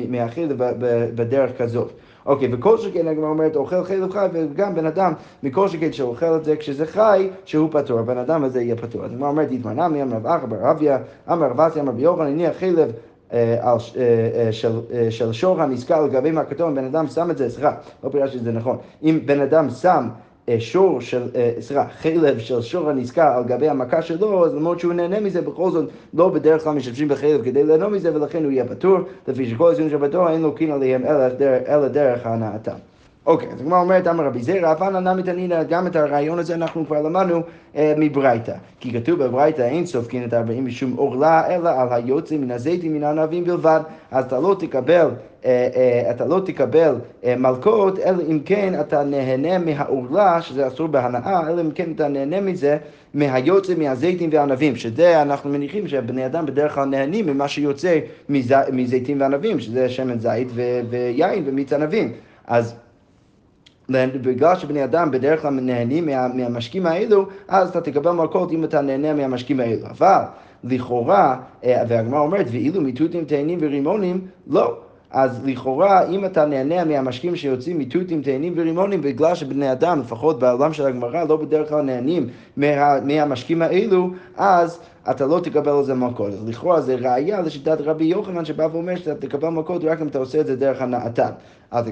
מהחלב 0.10 0.64
בדרך 1.16 1.58
כזאת. 1.58 1.92
אוקיי, 2.30 2.50
וכל 2.52 2.78
שכן 2.78 3.08
הגמרא 3.08 3.30
אומרת, 3.30 3.56
אוכל 3.56 3.84
חלב 3.84 4.12
חי, 4.12 4.28
וגם 4.34 4.76
בן 4.76 4.86
אדם, 4.86 5.14
מכל 5.44 5.68
שכן 5.68 5.94
שאוכל 5.94 6.36
את 6.36 6.46
זה 6.46 6.56
כשזה 6.56 6.86
חי, 6.86 7.30
שהוא 7.46 7.70
פטור, 7.72 8.00
הבן 8.00 8.18
אדם 8.18 8.44
הזה 8.44 8.62
יהיה 8.62 8.76
פטור. 8.76 9.06
אז 9.06 9.12
הגמרא 9.12 9.30
אומרת, 9.30 9.48
התמנה 9.52 9.88
מי 9.88 10.04
אמר 10.04 10.18
רב 10.18 10.26
אחא 10.28 10.46
בר 10.46 10.74
אמר 11.32 11.48
רב 11.48 11.62
אסי 11.62 11.80
אמר 11.80 11.92
ביוחנן, 11.92 12.28
הניח 12.28 12.56
חלב 12.58 12.92
של, 14.52 15.32
שור 15.32 15.62
הנזכר 15.62 16.06
לגבי 16.06 16.32
מהכתום, 16.32 16.76
בן 16.76 16.86
אדם 16.86 17.08
שם 17.08 17.32
את 17.32 17.38
זה, 17.38 17.50
סליחה, 17.50 17.72
לא 18.04 18.10
פירשתי 18.10 18.38
את 18.38 18.44
זה 18.44 18.52
נכון, 18.52 18.78
אם 19.04 19.20
בן 19.26 19.42
אדם 19.42 19.70
שם 19.70 20.08
שור 20.60 21.02
של, 21.02 21.22
סליחה, 21.60 21.86
חלב 22.02 22.40
של 22.40 22.62
שור 22.62 22.90
הנזכר 22.90 23.32
על 23.38 23.44
גבי 23.44 23.70
המכה 23.70 24.02
שלו, 24.02 24.46
אז 24.46 24.56
למרות 24.56 24.80
שהוא 24.80 24.94
נהנה 24.94 25.20
מזה, 25.20 25.42
בכל 25.42 25.72
זאת 25.72 25.90
לא 26.14 26.30
בדרך 26.30 26.64
כלל 26.64 26.74
משתמשים 26.74 27.08
בחלב 27.08 27.44
כדי 27.44 27.64
ליהנות 27.64 27.92
מזה, 27.92 28.16
ולכן 28.16 28.44
הוא 28.44 28.52
יהיה 28.52 28.66
פטור, 28.66 28.98
לפי 29.28 29.50
שכל 29.50 29.72
הציון 29.72 29.90
שבתור 29.90 30.30
אין 30.30 30.42
לו 30.42 30.56
קין 30.56 30.72
עליהם 30.72 31.04
אלא 31.68 31.88
דרך 31.88 32.26
הנאתם. 32.26 32.76
אוקיי, 33.26 33.50
אז 33.54 33.62
הגמרא 33.62 33.80
אומרת, 33.80 34.08
אמר 34.08 34.26
רבי 34.26 34.44
זרע, 34.44 34.72
אף 34.72 34.82
אנא 34.82 35.14
נמי 35.14 35.24
תנינא, 35.24 35.64
גם 35.64 35.88
את 35.88 35.96
הרעיון 35.96 36.40
הזה 36.40 36.56
אנחנו 36.56 36.86
כבר 36.86 37.02
למדנו 37.02 37.42
אה, 37.76 37.94
מברייתא. 37.98 38.54
כי 38.80 38.94
כתוב 38.94 39.24
בברייתא, 39.24 39.62
אין 39.62 39.86
סופקין 39.86 40.24
את 40.24 40.34
הארבעים 40.34 40.66
משום 40.66 40.94
עורלה, 40.96 41.56
אלא 41.56 41.70
על 41.70 41.88
היוצא 41.92 42.38
מן 42.38 42.52
הזיתים 42.52 42.94
מן 42.94 43.04
הענבים 43.04 43.44
בלבד. 43.44 43.82
אז 44.12 44.26
אתה 44.26 44.40
לא 44.40 44.56
תקבל, 44.60 44.94
אה, 44.94 45.02
אה, 45.02 45.08
אתה 46.10 46.26
לא 46.26 46.42
תקבל 46.46 46.96
אה, 47.24 47.36
מלקות, 47.36 48.00
אלא 48.00 48.24
אם 48.32 48.40
כן 48.46 48.80
אתה 48.80 49.04
נהנה 49.04 49.58
מהעורלה, 49.58 50.42
שזה 50.42 50.68
אסור 50.68 50.88
בהנאה, 50.88 51.50
אלא 51.50 51.62
אם 51.62 51.72
כן 51.72 51.92
אתה 51.96 52.08
נהנה 52.08 52.42
מזה 52.42 52.78
מהיוצא 53.14 53.74
מהזיתים 53.78 54.30
והענבים, 54.34 54.76
שזה 54.76 55.22
אנחנו 55.22 55.50
מניחים 55.50 55.88
שבני 55.88 56.26
אדם 56.26 56.46
בדרך 56.46 56.76
כלל 56.76 56.86
נהנים 56.86 57.28
ממה 57.28 57.48
שיוצא 57.48 58.00
מזיתים 58.72 59.22
וענבים, 59.22 59.60
שזה 59.60 59.90
שמן 59.90 60.20
זית 60.20 60.48
ויין 60.90 61.44
ומיץ 61.46 61.74
ענבים. 61.74 62.12
אז 62.48 62.76
בגלל 63.90 64.56
שבני 64.56 64.84
אדם 64.84 65.12
בדרך 65.12 65.42
כלל 65.42 65.52
נהנים 65.52 66.06
מה, 66.06 66.28
מהמשקים 66.28 66.86
האלו, 66.86 67.26
אז 67.48 67.70
אתה 67.70 67.82
תקבל 67.82 68.12
מלכות 68.12 68.52
אם 68.52 68.64
אתה 68.64 68.82
נהנה 68.82 69.14
מהמשקים 69.14 69.60
האלו. 69.60 69.88
אבל 69.88 70.22
לכאורה, 70.64 71.38
אה, 71.64 71.84
והגמרא 71.88 72.20
אומרת, 72.20 72.46
ואילו 72.52 72.82
מתותים, 72.82 73.26
תאנים 73.26 73.60
ורימונים, 73.62 74.22
לא. 74.48 74.89
אז 75.12 75.42
לכאורה, 75.46 76.08
אם 76.08 76.26
אתה 76.26 76.46
נהנה 76.46 76.84
מהמשקים 76.84 77.36
שיוצאים 77.36 77.80
מתותים, 77.80 78.22
תאנים 78.22 78.54
ורימונים, 78.56 79.02
בגלל 79.02 79.36
שבני 79.36 79.72
אדם, 79.72 80.00
לפחות 80.00 80.40
בעולם 80.40 80.74
של 80.74 80.86
הגמרא, 80.86 81.24
לא 81.24 81.38
בדרך 81.38 81.70
כלל 81.70 81.82
נהנים 81.82 82.28
מה, 82.58 83.00
מהמשקים 83.00 83.62
האלו, 83.62 84.10
אז 84.38 84.80
אתה 85.12 85.26
לא 85.26 85.40
תקבל 85.44 85.72
על 85.72 85.84
זה 85.84 85.94
מכות. 85.94 86.34
אז 86.34 86.50
לכאורה 86.50 86.82
זה 86.82 86.96
ראייה 86.96 87.42
לשיטת 87.42 87.82
רבי 87.82 88.06
יוחנן 88.06 88.46
שבא 88.46 88.68
ואומר 88.72 88.96
שאתה 88.96 89.28
תקבל 89.28 89.50
מכות 89.50 89.84
רק 89.84 90.02
אם 90.02 90.08
אתה 90.08 90.20
עושה 90.20 90.40
את 90.40 90.48
זה 90.48 90.56
דרך 90.56 90.82
הנאתן. 90.82 91.32
אז 91.72 91.86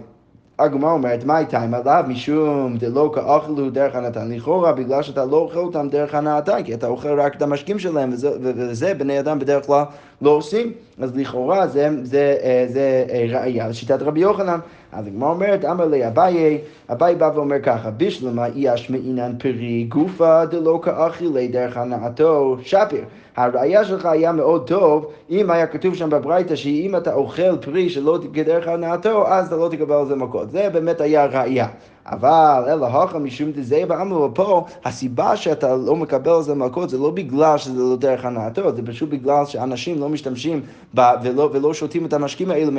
הגמרא 0.59 0.91
אומרת, 0.91 1.23
מה 1.23 1.37
הייתה 1.37 1.59
עם 1.59 1.73
עליו 1.73 2.03
משום 2.07 2.77
דלא 2.77 3.11
כאכלו 3.15 3.69
דרך 3.69 3.95
הנתן? 3.95 4.31
לכאורה, 4.31 4.71
בגלל 4.71 5.03
שאתה 5.03 5.25
לא 5.25 5.37
אוכל 5.37 5.59
אותם 5.59 5.87
דרך 5.89 6.15
הנתן, 6.15 6.63
כי 6.63 6.73
אתה 6.73 6.87
אוכל 6.87 7.19
רק 7.19 7.35
את 7.35 7.41
המשקים 7.41 7.79
שלהם, 7.79 8.09
וזה, 8.13 8.29
וזה 8.41 8.93
בני 8.93 9.19
אדם 9.19 9.39
בדרך 9.39 9.65
כלל 9.65 9.83
לא 10.21 10.29
עושים, 10.29 10.71
אז 10.99 11.15
לכאורה 11.15 11.67
זה, 11.67 11.89
זה, 11.89 12.03
זה, 12.03 12.37
אה, 12.43 12.65
זה 12.67 13.05
אה, 13.09 13.25
ראייה 13.29 13.67
לשיטת 13.67 14.01
רבי 14.01 14.19
יוחנן. 14.19 14.59
אז 14.91 15.07
הגמרא 15.07 15.29
אומרת, 15.29 15.65
אמר 15.65 15.85
לי 15.85 16.07
אביי, 16.07 16.61
אביי 16.91 17.15
בא 17.15 17.31
ואומר 17.35 17.55
ככה, 17.63 17.89
בשלמה 17.97 18.45
אי 18.45 18.73
אשמעינן 18.73 19.31
פרי 19.39 19.83
גופה 19.83 20.45
דלא 20.45 20.79
כאכילי 20.83 21.47
דרך 21.47 21.77
הנעתו 21.77 22.57
שפיר. 22.61 23.03
הראייה 23.35 23.85
שלך 23.85 24.05
היה 24.05 24.31
מאוד 24.31 24.67
טוב 24.67 25.11
אם 25.29 25.51
היה 25.51 25.67
כתוב 25.67 25.95
שם 25.95 26.09
בברייתא 26.09 26.55
שאם 26.55 26.95
אתה 26.95 27.13
אוכל 27.13 27.57
פרי 27.57 27.89
שלא 27.89 28.19
כדרך 28.33 28.67
הנעתו, 28.67 29.27
אז 29.27 29.47
אתה 29.47 29.55
לא 29.55 29.69
תקבל 29.71 29.95
על 29.95 30.05
זה 30.05 30.15
מכות. 30.15 30.51
זה 30.51 30.69
באמת 30.73 31.01
היה 31.01 31.25
ראייה. 31.25 31.67
אבל 32.07 32.63
אלא 32.67 32.85
הוכא 32.85 33.17
משום 33.17 33.51
דזה 33.51 33.83
ואמרו 33.87 34.29
פה, 34.33 34.65
הסיבה 34.85 35.35
שאתה 35.37 35.75
לא 35.75 35.95
מקבל 35.95 36.31
על 36.31 36.41
זה 36.41 36.55
מלכות 36.55 36.89
זה 36.89 36.97
לא 36.97 37.09
בגלל 37.11 37.57
שזה 37.57 37.83
לא 37.83 37.95
דרך 37.95 38.25
הנאתו, 38.25 38.75
זה 38.75 38.81
פשוט 38.85 39.09
בגלל 39.09 39.45
שאנשים 39.45 39.99
לא 39.99 40.09
משתמשים 40.09 40.61
ב, 40.95 41.01
ולא, 41.23 41.49
ולא 41.53 41.73
שותים 41.73 42.05
את 42.05 42.13
המשקים 42.13 42.51
האלו 42.51 42.71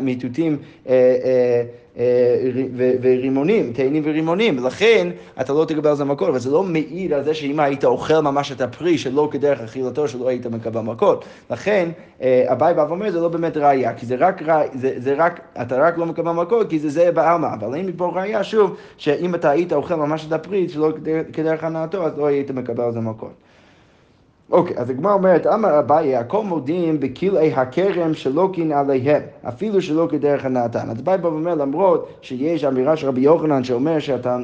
מתותים 0.00 0.58
אה, 0.88 0.92
אה, 0.92 0.96
אה, 1.24 1.62
ורימונים, 3.00 3.72
תאנים 3.72 4.02
ורימונים, 4.06 4.58
ולכן 4.58 5.08
אתה 5.40 5.52
לא 5.52 5.64
תקבל 5.64 5.90
על 5.90 5.96
זה 5.96 6.04
מכות, 6.04 6.28
אבל 6.28 6.38
זה 6.38 6.50
לא 6.50 6.62
מעיד 6.62 7.12
על 7.12 7.24
זה 7.24 7.34
שאם 7.34 7.60
היית 7.60 7.84
אוכל 7.84 8.20
ממש 8.20 8.52
את 8.52 8.60
הפרי 8.60 8.98
שלא 8.98 9.28
כדרך 9.32 9.60
אכילתו, 9.60 10.08
שלא 10.08 10.28
היית 10.28 10.46
מקבל 10.46 10.80
מכות. 10.80 11.24
לכן, 11.50 11.88
אביי 12.22 12.74
בא 12.74 12.86
ואומר, 12.88 13.10
זה 13.10 13.20
לא 13.20 13.28
באמת 13.28 13.56
ראייה, 13.56 13.94
כי 13.94 14.06
זה 14.06 14.16
רק, 14.18 14.42
זה, 14.74 14.94
זה 14.96 15.14
רק, 15.18 15.40
אתה 15.62 15.76
רק 15.78 15.98
לא 15.98 16.06
מקבל 16.06 16.32
מכות, 16.32 16.70
כי 16.70 16.78
זה 16.78 16.88
זה 16.88 17.12
בעלמא, 17.12 17.46
אבל 17.54 17.74
אין 17.74 17.86
מפה 17.86 18.12
ראייה, 18.14 18.44
שוב, 18.44 18.76
שאם 18.96 19.34
אתה 19.34 19.50
היית 19.50 19.72
אוכל 19.72 19.94
ממש 19.94 20.26
את 20.26 20.32
הפרי 20.32 20.68
שלא 20.68 20.92
כדרך 21.32 21.64
הנאתו, 21.64 22.06
אז 22.06 22.18
לא 22.18 22.26
היית 22.26 22.50
מקבל 22.50 22.84
על 22.84 22.92
זה 22.92 23.00
מכות. 23.00 23.32
אוקיי, 24.50 24.76
אז 24.78 24.90
הגמרא 24.90 25.12
אומרת, 25.12 25.46
אמר 25.46 25.78
אביי, 25.78 26.16
הכל 26.16 26.42
מודים 26.42 27.00
בכלאי 27.00 27.52
הכרם 27.52 28.14
שלא 28.14 28.50
קין 28.52 28.72
עליהם, 28.72 29.22
אפילו 29.48 29.82
שלא 29.82 30.06
כדרך 30.10 30.44
הנתן. 30.44 30.90
אז 30.90 31.00
אביי 31.00 31.18
בא 31.18 31.26
ואומר, 31.26 31.54
למרות 31.54 32.08
שיש 32.22 32.64
אמירה 32.64 32.96
של 32.96 33.08
רבי 33.08 33.20
יוחנן 33.20 33.64
שאומר 33.64 33.98
שאתה 33.98 34.38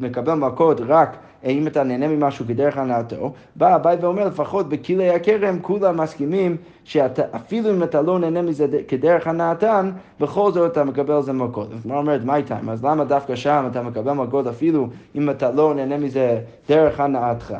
מקבל 0.00 0.34
מכות 0.34 0.80
רק 0.88 1.16
אם 1.44 1.66
אתה 1.66 1.82
נהנה 1.82 2.08
ממשהו 2.08 2.44
כדרך 2.48 2.78
הנאתו, 2.78 3.32
בא 3.56 3.76
אביי 3.76 3.96
ואומר, 4.00 4.26
לפחות 4.26 4.68
בכלאי 4.68 5.10
הכרם 5.10 5.58
כולם 5.62 6.00
מסכימים 6.00 6.56
שאפילו 6.84 7.70
אם 7.70 7.82
אתה 7.82 8.02
לא 8.02 8.18
נהנה 8.18 8.42
מזה 8.42 8.66
כדרך 8.88 9.26
הנאתן, 9.26 9.90
בכל 10.20 10.52
זאת 10.52 10.72
אתה 10.72 10.84
מקבל 10.84 11.14
על 11.14 11.22
זה 11.22 11.32
מכות. 11.32 11.68
אז 11.72 11.86
מה 11.86 11.98
אומרת, 11.98 12.24
מה 12.24 12.36
איתם? 12.36 12.70
אז 12.70 12.84
למה 12.84 13.04
דווקא 13.04 13.36
שם 13.36 13.68
אתה 13.70 13.82
מקבל 13.82 14.12
מכות 14.12 14.46
אפילו 14.46 14.88
אם 15.14 15.30
אתה 15.30 15.50
לא 15.50 15.74
נהנה 15.74 15.96
מזה 15.98 16.40
דרך 16.68 17.00
הנאתך? 17.00 17.54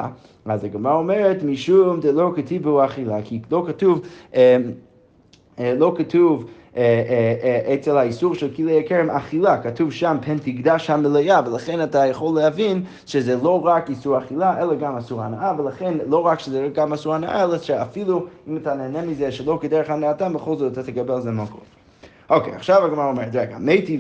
אז 0.48 0.64
הגמרא 0.64 0.94
אומרת, 0.94 1.42
משום 1.42 2.00
דלא 2.00 2.32
כתיבו 2.37 2.85
אכילה, 2.85 3.22
כי 3.24 3.40
לא 3.50 3.64
כתוב, 3.66 4.00
אה, 4.35 4.56
אה, 5.59 5.74
לא 5.78 5.94
כתוב 5.96 6.44
אה, 6.76 7.74
אצל 7.74 7.96
האיסור 7.96 8.35
של 8.35 8.54
כלי 8.54 8.80
הכרם 8.80 9.11
אכילה, 9.11 9.62
כתוב 9.62 9.92
שם 9.92 10.16
פן 10.26 10.38
תקדש 10.38 10.90
המלאה, 10.90 11.40
ולכן 11.46 11.82
אתה 11.82 12.06
יכול 12.06 12.37
להבין 12.40 12.85
שזה 13.06 13.37
לא 13.42 13.66
רק 13.66 13.90
איסור 13.90 14.18
אכילה, 14.18 14.62
אלא 14.62 14.74
גם 14.74 14.96
אסור 14.96 15.22
הנאה, 15.22 15.52
ולכן 15.59 15.94
לא 16.09 16.26
רק 16.26 16.40
שזה 16.40 16.68
גם 16.74 16.92
אסור 16.92 17.14
הנאה, 17.14 17.44
אלא 17.44 17.59
שאפילו 17.59 18.26
אם 18.48 18.56
אתה 18.56 18.74
נהנה 18.74 19.02
מזה 19.02 19.32
שלא 19.32 19.59
כדרך 19.62 19.90
הנאתם, 19.90 20.32
בכל 20.32 20.56
זאת 20.56 20.72
אתה 20.72 20.82
תקבל 20.82 21.14
על 21.14 21.20
זה 21.20 21.30
מכות. 21.30 21.75
אוקיי, 22.30 22.52
okay, 22.52 22.56
עכשיו 22.56 22.84
הגמרא 22.84 23.06
אומרת, 23.06 23.34
רגע, 23.34 23.56
מתי 23.60 23.98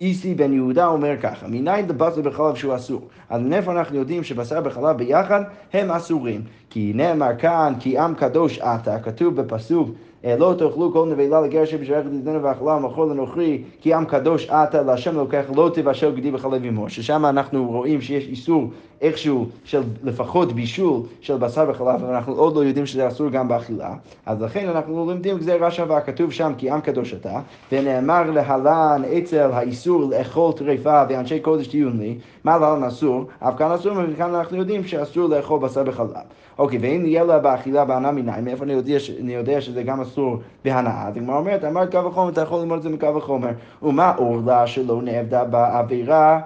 ואיסי 0.00 0.34
בן 0.34 0.52
יהודה 0.52 0.86
אומר 0.86 1.16
ככה, 1.20 1.46
מניין 1.48 1.88
לבשר 1.88 2.22
בחלב 2.22 2.54
שהוא 2.54 2.76
אסור? 2.76 3.08
אז 3.30 3.42
מאיפה 3.42 3.72
אנחנו 3.72 3.96
יודעים 3.96 4.24
שבשר 4.24 4.60
בחלב 4.60 4.96
ביחד 4.96 5.42
הם 5.72 5.90
אסורים? 5.90 6.42
כי 6.70 6.92
נאמר 6.94 7.36
כאן, 7.38 7.74
כי 7.80 7.98
עם 7.98 8.14
קדוש 8.14 8.58
אתה, 8.58 8.98
כתוב 8.98 9.40
בפסוק 9.40 9.90
לא 10.24 10.54
תאכלו 10.58 10.92
כל 10.92 11.08
נבלה 11.10 11.40
לגר 11.40 11.64
שבשבילך 11.64 12.06
תתנו 12.06 12.42
ואכלה 12.42 12.72
ומאכול 12.72 13.10
לנוכרי 13.10 13.62
כי 13.80 13.94
עם 13.94 14.04
קדוש 14.04 14.50
אתה 14.50 14.82
להשם 14.82 15.16
אלוקיך 15.16 15.50
לא 15.56 15.70
תבשל 15.74 16.16
גדי 16.16 16.30
בחלב 16.30 16.64
אמור 16.64 16.88
ששם 16.88 17.26
אנחנו 17.26 17.70
רואים 17.70 18.00
שיש 18.00 18.28
איסור 18.28 18.70
איכשהו 19.00 19.46
של 19.64 19.82
לפחות 20.02 20.52
בישול 20.52 21.00
של 21.20 21.36
בשר 21.36 21.66
וחלב 21.68 22.02
ואנחנו 22.02 22.32
עוד 22.32 22.56
לא 22.56 22.64
יודעים 22.64 22.86
שזה 22.86 23.08
אסור 23.08 23.28
גם 23.28 23.48
באכילה. 23.48 23.94
אז 24.26 24.42
לכן 24.42 24.68
אנחנו 24.68 25.06
לומדים 25.06 25.38
גזירה 25.38 25.70
שווה 25.70 26.00
כתוב 26.00 26.32
שם 26.32 26.52
כי 26.58 26.70
עם 26.70 26.80
קדוש 26.80 27.14
אתה 27.14 27.40
ונאמר 27.72 28.30
להלן 28.30 29.02
אצל 29.18 29.50
האיסור 29.52 30.02
לאכול 30.10 30.52
טרפה 30.52 31.02
ואנשי 31.08 31.40
קודש 31.40 31.66
תהיו 31.66 31.90
לי 31.90 32.18
מה 32.44 32.58
להלן 32.58 32.84
אסור? 32.84 33.24
אף 33.38 33.54
כאן 33.58 33.72
אסור 33.72 33.92
וכאן 34.12 34.34
אנחנו 34.34 34.56
יודעים 34.56 34.84
שאסור 34.84 35.28
לאכול 35.28 35.60
בשר 35.60 35.82
וחלב. 35.86 36.10
אוקיי 36.58 36.78
ואם 36.78 37.06
יהיה 37.06 37.24
לה 37.24 37.38
באכילה 37.38 37.84
בהנאה 37.84 38.12
מנין 38.12 38.44
מאיפה 38.44 38.64
אני 38.64 38.72
יודע, 38.72 38.96
אני 39.20 39.34
יודע 39.34 39.60
שזה 39.60 39.82
גם 39.82 40.00
אסור 40.00 40.11
בהנאה? 40.64 41.08
אז 41.08 41.16
הגמרא 41.16 41.36
אומרת 41.36 41.64
אמרת 41.64 41.90
קו 41.90 42.04
וחומר 42.04 42.28
אתה 42.28 42.40
יכול 42.40 42.58
ללמוד 42.58 42.76
את 42.76 42.82
זה 42.82 42.88
מקו 42.88 43.14
וחומר 43.14 43.50
ומה 43.82 44.12
עורלה 44.16 44.66
שלא 44.66 45.02
נעבדה 45.02 45.44
בעבירה? 45.44 46.40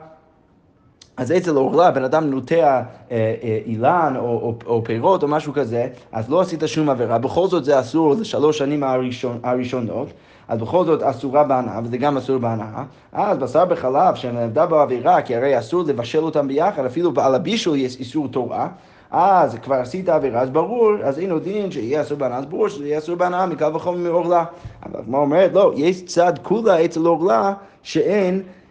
אז 1.16 1.32
אצל 1.32 1.56
אורלה 1.56 1.90
בן 1.90 2.04
אדם 2.04 2.30
נוטע 2.30 2.54
אה, 2.54 2.82
אה, 3.10 3.58
אילן 3.66 4.14
או, 4.16 4.22
או, 4.22 4.54
או 4.66 4.84
פירות 4.84 5.22
או 5.22 5.28
משהו 5.28 5.52
כזה, 5.52 5.88
אז 6.12 6.30
לא 6.30 6.40
עשית 6.40 6.62
שום 6.66 6.90
עבירה, 6.90 7.18
בכל 7.18 7.46
זאת 7.46 7.64
זה 7.64 7.80
אסור 7.80 8.14
לשלוש 8.14 8.58
שנים 8.58 8.82
הראשון, 8.84 9.38
הראשונות, 9.42 10.08
אז 10.48 10.58
בכל 10.58 10.84
זאת 10.84 11.02
אסורה 11.02 11.44
בהנאה, 11.44 11.80
וזה 11.84 11.98
גם 11.98 12.16
אסור 12.16 12.38
בהנאה, 12.38 12.84
אז 13.12 13.38
בשר 13.38 13.64
בחלב 13.64 14.14
שנעבדה 14.14 14.66
בעבירה, 14.66 15.22
כי 15.22 15.36
הרי 15.36 15.58
אסור 15.58 15.82
לבשל 15.86 16.24
אותם 16.24 16.48
ביחד, 16.48 16.84
אפילו 16.84 17.12
על 17.16 17.34
הבישול 17.34 17.76
יש 17.76 17.96
איסור 17.96 18.28
תורה, 18.28 18.68
אז 19.10 19.54
כבר 19.62 19.74
עשית 19.74 20.08
עבירה, 20.08 20.40
אז 20.40 20.50
ברור, 20.50 20.92
אז 21.04 21.18
אין 21.18 21.30
עוד 21.30 21.42
דין 21.42 21.70
שיהיה 21.70 22.02
אסור 22.02 22.18
בהנאה, 22.18 22.38
אז 22.38 22.46
ברור 22.46 22.68
שזה 22.68 22.86
יהיה 22.86 22.98
אסור 22.98 23.16
בהנאה 23.16 23.46
מקל 23.46 23.76
וחומר 23.76 23.98
מעורלה. 23.98 24.44
אבל 24.86 25.00
כמו 25.04 25.18
אומרת, 25.18 25.52
לא, 25.52 25.72
יש 25.76 26.04
צד 26.04 26.32
כולה 26.42 26.84
אצל 26.84 27.06
עורלה 27.06 27.54
שאין 27.82 28.34
אה, 28.34 28.40
אה, 28.40 28.65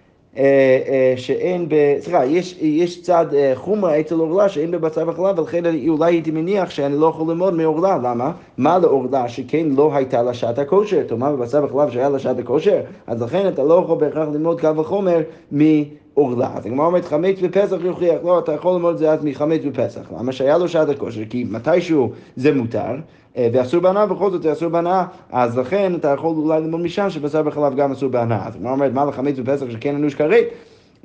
שאין 1.16 1.70
ב... 1.70 1.76
סליחה, 2.00 2.26
יש, 2.26 2.58
יש 2.62 3.02
צד 3.02 3.26
אה, 3.34 3.52
חומרה 3.56 4.00
אצל 4.00 4.16
עורלה 4.16 4.50
שאין 4.50 4.72
בבשר 4.72 5.10
וחלב, 5.10 5.40
ולכן 5.40 5.64
אולי 5.88 6.14
הייתי 6.14 6.32
מניח 6.32 6.70
שאני 6.70 6.98
לא 6.98 7.06
יכול 7.06 7.28
ללמוד 7.30 7.54
מעורלה. 7.54 7.98
למה? 8.04 8.32
מה 8.58 8.78
לעורלה 8.78 9.30
שכן 9.30 9.68
לא 9.76 9.96
הייתה 9.96 10.24
לה 10.24 10.34
שעת 10.34 10.60
הכושר? 10.60 11.04
תאמר 11.08 11.36
בבשר 11.36 11.64
וחלב 11.64 11.90
שהיה 11.90 12.10
לה 12.10 12.20
שעת 12.20 12.40
הכושר? 12.40 12.82
אז 13.08 13.22
לכן 13.22 13.48
אתה 13.48 13.64
לא 13.64 13.74
יכול 13.74 13.98
בהכרח 13.98 14.28
ללמוד 14.34 14.62
קל 14.62 14.80
וחומר 14.80 15.22
מעורלה. 15.52 16.50
אז 16.56 16.66
הגמרא 16.66 16.86
אומרת 16.86 17.06
חמץ 17.06 17.40
בפסח 17.42 17.78
יוכיח, 17.82 18.16
לא, 18.24 18.40
אתה 18.40 18.54
יכול 18.54 18.72
ללמוד 18.72 18.94
את 18.94 19.00
זה 19.00 19.12
אז 19.12 19.24
מחמץ 19.24 19.62
בפסח. 19.66 20.02
למה 20.20 20.32
שהיה 20.32 20.58
לו 20.58 20.68
שעת 20.68 20.90
הכושר? 20.90 21.22
כי 21.30 21.44
מתישהו 21.50 22.12
זה 22.36 22.54
מותר. 22.54 22.96
ואסור 23.38 23.80
בהנאה, 23.80 24.06
בכל 24.06 24.32
זאת 24.32 24.42
זה 24.42 24.52
אסור 24.52 24.70
בהנאה, 24.70 25.06
אז 25.32 25.58
לכן 25.58 25.96
אתה 25.96 26.08
יכול 26.08 26.36
אולי 26.36 26.62
ללמוד 26.62 26.82
משם 26.82 27.10
שבשר 27.10 27.44
בחלב 27.44 27.76
גם 27.76 27.92
אסור 27.92 28.10
בהנאה. 28.10 28.48
אז 28.48 28.56
הגמרא 28.56 28.72
אומרת, 28.72 28.94
מה 28.94 29.06
לחמץ 29.06 29.40
בפסח 29.40 29.66
שכן 29.70 29.96
אנוש 29.96 30.16
כרת? 30.16 30.46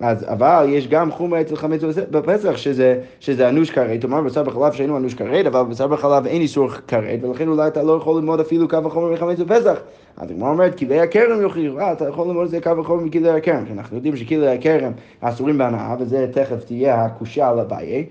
אז 0.01 0.25
אבל 0.29 0.67
יש 0.69 0.89
גם 0.89 1.11
חומר 1.11 1.41
אצל 1.41 1.57
חמץ 1.57 1.81
בפסח 2.11 2.57
שזה, 2.57 3.01
שזה 3.21 3.49
אנוש 3.49 3.71
כרת, 3.71 4.01
כלומר 4.01 4.21
בשר 4.21 4.43
בחלב 4.43 4.73
שאינו 4.73 4.97
אנוש 4.97 5.15
כרת, 5.15 5.47
אבל 5.47 5.63
בשר 5.63 5.87
בחלב 5.87 6.27
אין 6.27 6.43
איסור 6.43 6.69
כרת, 6.69 7.25
ולכן 7.25 7.49
אולי 7.49 7.69
אתה 7.69 7.83
לא 7.83 7.93
יכול 7.93 8.17
ללמוד 8.17 8.41
אפילו 8.41 8.69
קו 8.69 8.77
החומר 8.87 9.13
מחמץ 9.13 9.39
בפסח. 9.39 9.79
אז 10.17 10.31
הגמרא 10.31 10.51
אומרת, 10.51 10.79
כלי 10.79 11.01
הכרם 11.01 11.41
יוכיחו, 11.41 11.79
אה, 11.79 11.93
אתה 11.93 12.09
יכול 12.09 12.27
ללמוד 12.27 12.45
את 12.45 12.51
זה 12.51 12.61
קו 12.61 12.71
החומר 12.81 13.05
מכלי 13.05 13.31
הכרם, 13.31 13.65
כי 13.67 13.73
אנחנו 13.73 13.97
יודעים 13.97 14.17
שכלי 14.17 14.49
הכרם 14.49 14.93
אסורים 15.21 15.59
בהנאה, 15.59 15.97
וזה 16.01 16.27
תכף 16.33 16.65
תהיה 16.65 17.05
הקושה 17.05 17.49
על 17.49 17.61
אביי. 17.61 18.07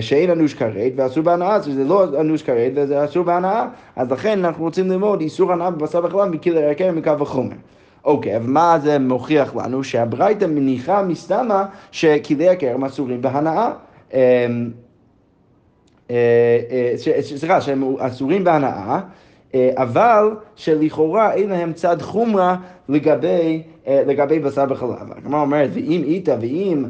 שאין 0.00 0.30
אנוש 0.30 0.54
כרת 0.54 0.92
ואסור 0.96 1.22
בהנאה, 1.22 1.62
שזה 1.62 1.84
לא 1.84 2.20
אנוש 2.20 2.42
כרת 2.42 2.72
וזה 2.74 3.04
אסור 3.04 3.24
בהנאה, 3.24 3.66
אז 3.96 4.12
לכן 4.12 4.44
אנחנו 4.44 4.64
רוצים 4.64 4.90
ללמוד 4.90 5.20
איסור 5.20 5.52
הנאה 5.52 5.70
בבשר 5.70 6.00
בחלב 6.00 6.28
מכלי 6.28 6.70
הכרם 6.70 6.96
מקו 6.96 7.10
החומר. 7.20 7.56
אוקיי, 8.08 8.36
אבל 8.36 8.46
מה 8.46 8.78
זה 8.82 8.98
מוכיח 8.98 9.56
לנו? 9.56 9.84
שהברייתא 9.84 10.44
מניחה 10.44 11.02
מסתמה 11.02 11.66
שכלי 11.90 12.48
הכרם 12.48 12.84
אסורים 12.84 13.22
בהנאה. 13.22 13.70
סליחה, 17.36 17.60
שהם 17.60 17.96
אסורים 17.98 18.44
בהנאה, 18.44 19.00
אבל 19.54 20.30
שלכאורה 20.56 21.32
אין 21.32 21.48
להם 21.48 21.72
צד 21.72 22.02
חומרה 22.02 22.56
לגבי, 22.88 23.62
לגבי 23.86 24.38
בשר 24.38 24.64
בחלב. 24.66 25.12
הגמרא 25.16 25.40
אומרת, 25.40 25.70
ואם 25.72 26.02
איתה, 26.06 26.34
ואם 26.40 26.84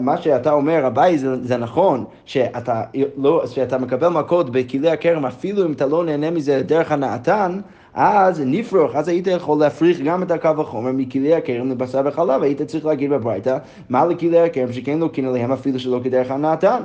מה 0.00 0.16
שאתה 0.16 0.52
אומר, 0.52 0.86
אביי, 0.86 1.18
זה, 1.18 1.44
זה 1.44 1.56
נכון, 1.56 2.04
שאתה, 2.24 2.82
לא, 3.16 3.42
שאתה 3.46 3.78
מקבל 3.78 4.08
מכות 4.08 4.50
בכלי 4.50 4.90
הכרם, 4.90 5.26
אפילו 5.26 5.66
אם 5.66 5.72
אתה 5.72 5.86
לא 5.86 6.04
נהנה 6.04 6.30
מזה 6.30 6.62
דרך 6.62 6.92
הנאתן, 6.92 7.60
אז 7.94 8.42
נפרוך, 8.46 8.96
אז 8.96 9.08
היית 9.08 9.26
יכול 9.26 9.60
להפריך 9.60 10.00
גם 10.00 10.22
את 10.22 10.30
הקו 10.30 10.48
החומר 10.58 10.92
מכלי 10.92 11.34
הכרם 11.34 11.70
לבשר 11.70 12.00
וחלב, 12.04 12.42
היית 12.42 12.62
צריך 12.62 12.86
להגיד 12.86 13.10
בברייתא, 13.10 13.58
מה 13.88 14.04
לכלי 14.06 14.40
הכרם 14.40 14.72
שכן 14.72 14.98
לוקחים 14.98 15.28
עליהם 15.28 15.52
אפילו 15.52 15.78
שלא 15.78 16.00
כדרך 16.04 16.30
הנאתן. 16.30 16.82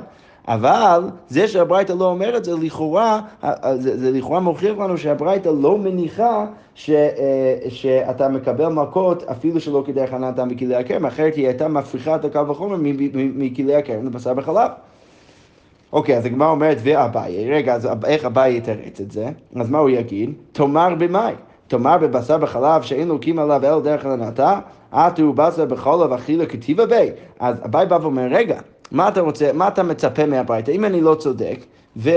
אבל 0.48 1.02
זה 1.28 1.48
שהברייתא 1.48 1.92
לא 1.92 2.04
אומר 2.04 2.36
את 2.36 2.44
זה, 2.44 2.52
לכאורה, 2.62 3.20
זה, 3.74 3.98
זה 3.98 4.10
לכאורה 4.10 4.40
מוכיח 4.40 4.78
לנו 4.78 4.98
שהברייתא 4.98 5.48
לא 5.48 5.78
מניחה 5.78 6.46
ש, 6.74 6.90
שאתה 7.68 8.28
מקבל 8.28 8.68
מכות 8.68 9.22
אפילו 9.22 9.60
שלא 9.60 9.82
כדרך 9.86 10.12
הנאתן 10.12 10.48
מכלי 10.48 10.74
הכרם, 10.74 11.06
אחרת 11.06 11.34
היא 11.34 11.46
הייתה 11.46 11.68
מפריחה 11.68 12.16
את 12.16 12.24
הקו 12.24 12.40
החומר 12.50 12.76
מכלי 13.14 13.74
הכרם 13.74 14.06
לבשר 14.06 14.32
וחלב. 14.36 14.70
אוקיי, 15.92 16.16
אז 16.16 16.26
הגמרא 16.26 16.50
אומרת, 16.50 16.78
ואביי, 16.82 17.50
רגע, 17.50 17.74
אז 17.74 17.88
איך 18.06 18.24
אביי 18.24 18.56
יתרץ 18.56 19.00
את 19.00 19.10
זה? 19.10 19.28
אז 19.56 19.70
מה 19.70 19.78
הוא 19.78 19.90
יגיד? 19.90 20.32
תאמר 20.52 20.94
במאי. 20.98 21.34
תאמר 21.68 21.98
בבשר 21.98 22.38
בחלב 22.38 22.82
שאין 22.82 23.08
לוקים 23.08 23.38
עליו 23.38 23.60
אלא 23.64 23.80
דרך 23.80 24.06
הנעתה, 24.06 24.60
עטו 24.92 25.32
בשר 25.32 25.64
בחלב 25.64 26.12
אכילה 26.12 26.46
כתיבה 26.46 26.86
בי. 26.86 27.10
אז 27.40 27.56
אביי 27.64 27.86
בא 27.86 27.98
ואומר, 28.02 28.26
רגע, 28.30 28.60
מה 28.92 29.08
אתה 29.08 29.20
רוצה, 29.20 29.50
מה 29.52 29.68
אתה 29.68 29.82
מצפה 29.82 30.26
מהברייתא? 30.26 30.70
אם 30.70 30.84
אני 30.84 31.00
לא 31.00 31.14
צודק, 31.14 31.58
ו... 31.96 32.10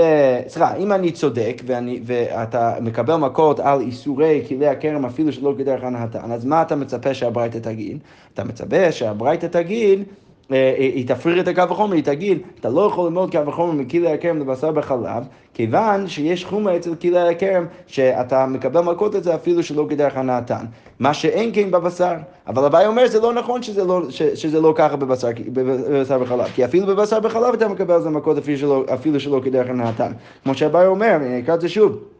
סליחה, 0.48 0.76
אם 0.76 0.92
אני 0.92 1.10
צודק 1.12 1.62
ואני, 1.66 2.00
ואתה 2.04 2.74
מקבל 2.80 3.16
מכות 3.16 3.60
על 3.60 3.80
איסורי 3.80 4.42
כלי 4.48 4.66
הכרם 4.66 5.04
אפילו 5.04 5.32
שלא 5.32 5.54
כדרך 5.58 5.84
הנהתן, 5.84 6.32
אז 6.32 6.44
מה 6.44 6.62
אתה 6.62 6.76
מצפה 6.76 7.14
שהברייתא 7.14 7.58
תגיד? 7.58 7.98
אתה 8.34 8.44
מצפה 8.44 8.92
שהברייתא 8.92 9.46
תגיד 9.46 10.02
היא 10.50 11.08
תפריך 11.08 11.38
את 11.42 11.48
הקו 11.48 11.62
החומר, 11.62 11.94
היא 11.94 12.04
תגיד, 12.04 12.38
אתה 12.60 12.68
לא 12.68 12.80
יכול 12.80 13.04
ללמוד 13.04 13.30
קו 13.30 13.38
החומר 13.46 13.72
מכלי 13.72 14.12
הכרם 14.12 14.38
לבשר 14.38 14.72
בחלב, 14.72 15.24
כיוון 15.54 16.08
שיש 16.08 16.44
חומר 16.44 16.76
אצל 16.76 16.94
כלי 16.94 17.18
הכרם, 17.18 17.66
שאתה 17.86 18.46
מקבל 18.46 18.80
מכות 18.80 19.16
את 19.16 19.24
זה 19.24 19.34
אפילו 19.34 19.62
שלא 19.62 19.86
כדרך 19.90 20.16
הנאתן. 20.16 20.64
מה 20.98 21.14
שאין 21.14 21.50
כן 21.54 21.70
בבשר. 21.70 22.14
אבל 22.46 22.64
אביי 22.64 22.86
אומר, 22.86 23.06
זה 23.06 23.20
לא 23.20 23.32
נכון 23.32 23.62
שזה 23.62 23.84
לא, 23.84 24.02
ש, 24.10 24.22
שזה 24.22 24.60
לא 24.60 24.72
ככה 24.76 24.96
בבשר, 24.96 25.28
בבשר 25.52 26.18
בחלב, 26.18 26.46
כי 26.54 26.64
אפילו 26.64 26.86
בבשר 26.86 27.20
בחלב 27.20 27.54
אתה 27.54 27.68
מקבל 27.68 27.94
על 27.94 28.02
זה 28.02 28.10
מכות 28.10 28.38
אפילו 28.38 28.58
שלא, 28.58 28.84
אפילו 28.94 29.20
שלא 29.20 29.40
כדרך 29.44 29.68
הנאתן. 29.68 30.12
כמו 30.44 30.54
שאביי 30.54 30.86
אומר, 30.86 31.16
אני 31.16 31.40
אקרא 31.40 31.54
את 31.54 31.60
זה 31.60 31.68
שוב. 31.68 32.13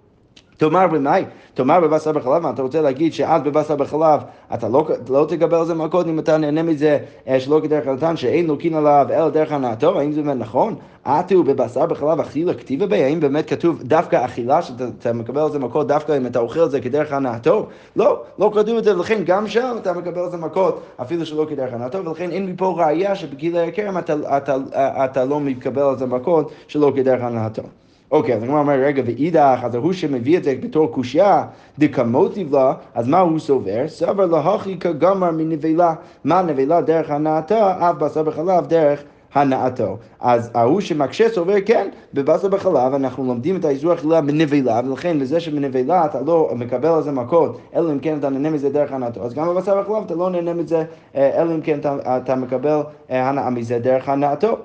תאמר 0.57 0.87
במאי, 0.87 1.25
תאמר 1.55 1.81
בבשר 1.81 2.12
בחלב, 2.12 2.43
מה 2.43 2.51
אתה 2.51 2.62
רוצה 2.62 2.81
להגיד 2.81 3.12
שאז 3.12 3.43
בבשר 3.43 3.77
בחלב 3.77 4.21
אתה 4.55 4.69
לא, 4.69 4.88
לא 5.09 5.27
תקבל 5.29 5.59
על 5.59 5.67
זה 5.67 5.75
מכות 5.75 6.07
אם 6.07 6.19
אתה 6.19 6.37
נהנה 6.37 6.62
מזה 6.62 6.99
שלא 7.38 7.61
כדרך 7.62 7.87
הנתן, 7.87 8.17
שאין 8.17 8.47
לוקין 8.47 8.75
עליו 8.75 9.07
אלא 9.11 9.29
דרך 9.29 9.53
הנאתו, 9.53 9.99
האם 10.01 10.12
זה 10.12 10.23
באמת 10.23 10.38
נכון? 10.38 10.75
עטו 11.05 11.43
בבשר 11.43 11.87
בחלב 11.87 12.21
אכילה 12.21 12.55
כתיבה 12.55 12.87
בי, 12.87 13.05
האם 13.05 13.21
באמת 13.21 13.49
כתוב 13.49 13.83
דווקא 13.83 14.25
אכילה, 14.25 14.62
שאתה 14.62 15.12
מקבל 15.12 15.40
על 15.40 15.51
זה 15.51 15.59
מכות 15.59 15.87
דווקא 15.87 16.17
אם 16.17 16.27
אתה 16.27 16.38
אוכל 16.38 16.64
את 16.64 16.71
זה 16.71 16.81
כדרך 16.81 17.12
הנאתו? 17.12 17.67
לא, 17.97 18.23
לא 18.38 18.51
כתוב 18.55 18.77
את 18.77 18.85
זה, 18.85 18.97
ולכן 18.97 19.23
גם 19.27 19.49
שם 19.49 19.77
אתה 19.83 19.93
מקבל 19.93 20.21
על 20.21 20.31
זה 20.31 20.37
מכות 20.37 20.81
אפילו 21.03 21.27
שלא 21.27 21.47
כדרך 21.51 21.73
הנאתו, 21.73 22.05
ולכן 22.05 22.31
אין 22.31 22.47
מפה 22.47 22.75
ראייה 22.77 23.14
שבגיל 23.14 23.57
הכרם 23.57 23.99
אתה, 23.99 24.14
אתה, 24.37 24.37
אתה, 24.37 25.05
אתה 25.05 25.25
לא 25.25 25.40
מקבל 25.40 25.83
על 25.83 25.99
זה 25.99 26.07
מכות 26.07 26.53
שלא 26.69 26.93
כדרך 26.97 27.23
הנאתו. 27.23 27.62
אוקיי, 28.14 28.35
אז 28.35 28.42
הגמרא 28.42 28.61
אומר, 28.61 28.72
רגע, 28.72 29.03
ואידך, 29.07 29.59
אז 29.62 29.74
ההוא 29.74 29.92
שמביא 29.92 30.38
את 30.38 30.44
זה 30.44 30.55
בתור 30.61 30.92
קושייה, 30.92 31.44
דקמוטיב 31.79 32.55
לה, 32.55 32.74
אז 32.94 33.09
מה 33.09 33.20
הוא 33.20 33.38
סובר? 33.38 33.88
סבר 33.88 34.27
להכי 34.27 34.79
כגמר 34.79 35.31
מנבלה. 35.31 35.94
מה 36.24 36.42
נבלה 36.42 36.81
דרך 36.81 37.11
הנאתה, 37.11 37.90
אף 37.90 37.96
בשר 37.96 38.22
בחלב 38.22 38.66
דרך 38.66 39.03
הנאתו. 39.35 39.96
אז 40.20 40.50
ההוא 40.55 40.81
שמקשה 40.81 41.29
סובר, 41.29 41.55
כן, 41.66 41.88
בבשר 42.14 42.48
בחלב 42.48 42.94
אנחנו 42.94 43.24
לומדים 43.24 43.57
את 43.57 43.64
האיסור 43.64 43.94
אכילה 43.94 44.20
מנבלה, 44.20 44.81
ולכן 44.87 45.18
לזה 45.18 45.40
שמנבלה 45.40 46.05
אתה 46.05 46.20
לא 46.20 46.50
מקבל 46.57 46.88
על 46.88 47.03
זה 47.03 47.12
מכות, 47.12 47.59
אלא 47.74 47.92
אם 47.92 47.98
כן 47.98 48.18
אתה 48.18 48.29
נהנה 48.29 48.50
מזה 48.50 48.70
דרך 48.70 48.92
הנאתו. 48.92 49.24
אז 49.24 49.35
גם 49.35 49.48
בבשר 49.48 49.83
בחלב 49.83 50.03
אתה 50.07 50.14
לא 50.14 50.31
נהנה 50.31 50.55
מזה, 50.55 50.85
אלא 51.14 51.55
אם 51.55 51.61
כן 51.61 51.79
אתה, 51.79 51.96
אתה 52.16 52.35
מקבל 52.35 52.81
הנאה 53.09 53.50
מזה 53.50 53.79
דרך 53.79 54.09
הנאתו. 54.09 54.57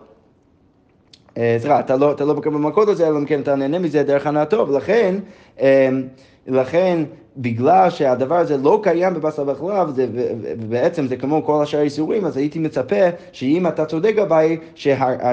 סליחה, 1.58 1.80
אתה 1.80 1.96
לא, 1.96 2.12
אתה 2.12 2.26
לא 2.26 2.36
מקבל 2.36 2.58
מכות 2.58 2.88
על 2.88 2.96
זה, 2.96 3.08
אלא 3.08 3.18
אם 3.18 3.26
כן 3.26 3.42
אתה 3.42 3.56
נהנה 3.56 3.80
מזה 3.80 4.04
דרך 4.04 4.28
הנאתו, 4.28 4.68
ולכן, 4.68 5.16
לכן, 6.48 7.04
בגלל 7.38 7.90
שהדבר 7.90 8.36
הזה 8.36 8.58
לא 8.58 8.80
קיים 8.84 9.14
בבשר 9.14 9.44
וחלב, 9.48 9.90
ובעצם 10.60 11.08
זה 11.08 11.18
כמו 11.18 11.46
כל 11.46 11.64
השאר 11.64 11.80
האיסורים, 11.80 12.26
אז 12.26 12.38
הייתי 12.38 12.60
מצפה 12.60 12.96
שאם 13.32 13.68
אתה 13.68 13.86
צודק 13.86 14.16
אביי, 14.22 14.58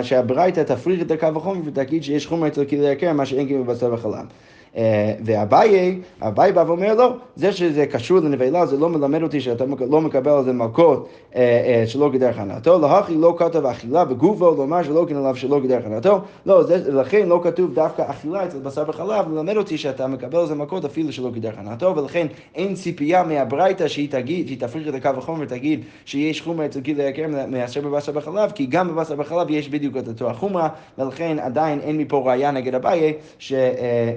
שהברייתא 0.03 0.63
תפריך 0.63 1.03
את 1.03 1.11
הקו 1.11 1.29
החומר 1.37 1.61
ותגיד 1.65 2.03
שיש 2.03 2.27
חומר 2.27 2.47
אצל 2.47 2.65
כלי 2.65 2.91
יקר, 2.91 3.13
מה 3.13 3.27
שאין 3.27 3.47
כאילו 3.47 3.65
בבשר 3.65 3.93
וחלב. 3.93 4.27
אה, 4.77 5.13
ואביי, 5.25 5.99
אביי 6.23 6.53
בא 6.53 6.65
ואומר 6.67 6.95
לא, 6.95 7.13
זה 7.37 7.53
שזה 7.53 7.87
קשור 7.87 8.19
לנבלה 8.19 8.67
זה 8.67 8.77
לא 8.77 8.89
מלמד 8.89 9.23
אותי 9.23 9.41
שאתה 9.41 9.65
לא 9.91 10.01
מקבל 10.01 10.31
על 10.31 10.45
זה 10.45 10.53
מלכות 10.53 11.09
אה, 11.37 11.41
אה, 11.41 11.87
שלא 11.87 12.11
כדרך 12.13 12.39
הנאתו, 12.39 12.79
להכי 12.79 13.15
לא 13.15 13.35
כתב 13.39 13.67
אכילה 13.67 14.05
בגופו, 14.05 14.55
לומר 14.55 14.83
שלא 14.83 15.07
כן 15.09 15.17
עליו 15.17 15.37
שלא 15.37 15.61
כדרך 15.63 15.85
הנאתו, 15.87 16.21
לא, 16.47 16.63
לכן 16.89 17.29
לא 17.29 17.41
כתוב 17.45 17.75
דווקא 17.75 18.03
אכילה 18.07 18.45
אצל 18.45 18.59
בשר 18.59 18.85
וחלב, 18.89 19.33
ללמד 19.35 19.57
אותי 19.57 19.79
שאתה 19.79 20.07
מקבל 20.07 20.39
על 20.39 20.47
זה 20.47 20.55
מלכות 20.55 20.85
אפילו 20.85 21.13
שלא 21.13 21.31
כדרך 21.35 21.55
הנאתו, 21.59 21.97
ולכן 21.97 22.27
אין 22.55 22.75
ציפייה 22.75 23.23
מהברייתא 23.23 23.89
שהיא 23.89 24.09
תגיד, 24.11 24.47
שהיא 24.47 24.61
תפריך 24.61 24.89
את 24.89 24.95
הקו 24.95 25.19
החומר 25.19 25.45
ותגיד 25.45 25.85
שיש 26.05 26.43
חומר 26.43 26.67
אצל 26.67 26.81
גיל 26.81 27.01
היקר 27.01 27.27
מאשר 27.49 27.81
בבשר 27.81 28.13
וחלב, 28.15 28.51
כי 28.51 28.67
גם 28.67 28.89
בבשר 28.89 29.15
וחלב 29.19 29.51
יש 29.51 29.69
בדיוק 29.69 29.97
את 29.97 30.09
אותו 30.09 30.31
החומרה, 30.31 30.69
ולכן 30.99 31.39
עדיין 31.39 31.81
אין 31.81 31.99
מפה 31.99 32.23
ראייה 32.27 32.51
נגד 32.51 32.75
אביי, 32.75 33.13
ש... 33.39 33.53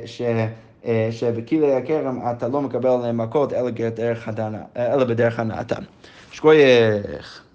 ש 0.05 0.21
שבכלי 1.11 1.73
הכרם 1.73 2.19
אתה 2.31 2.47
לא 2.47 2.61
מקבל 2.61 2.89
עליהם 2.89 3.17
מכות 3.17 3.53
אלא 3.53 5.03
בדרך 5.03 5.39
הנאתם. 5.39 5.81
שכוייך. 6.31 7.48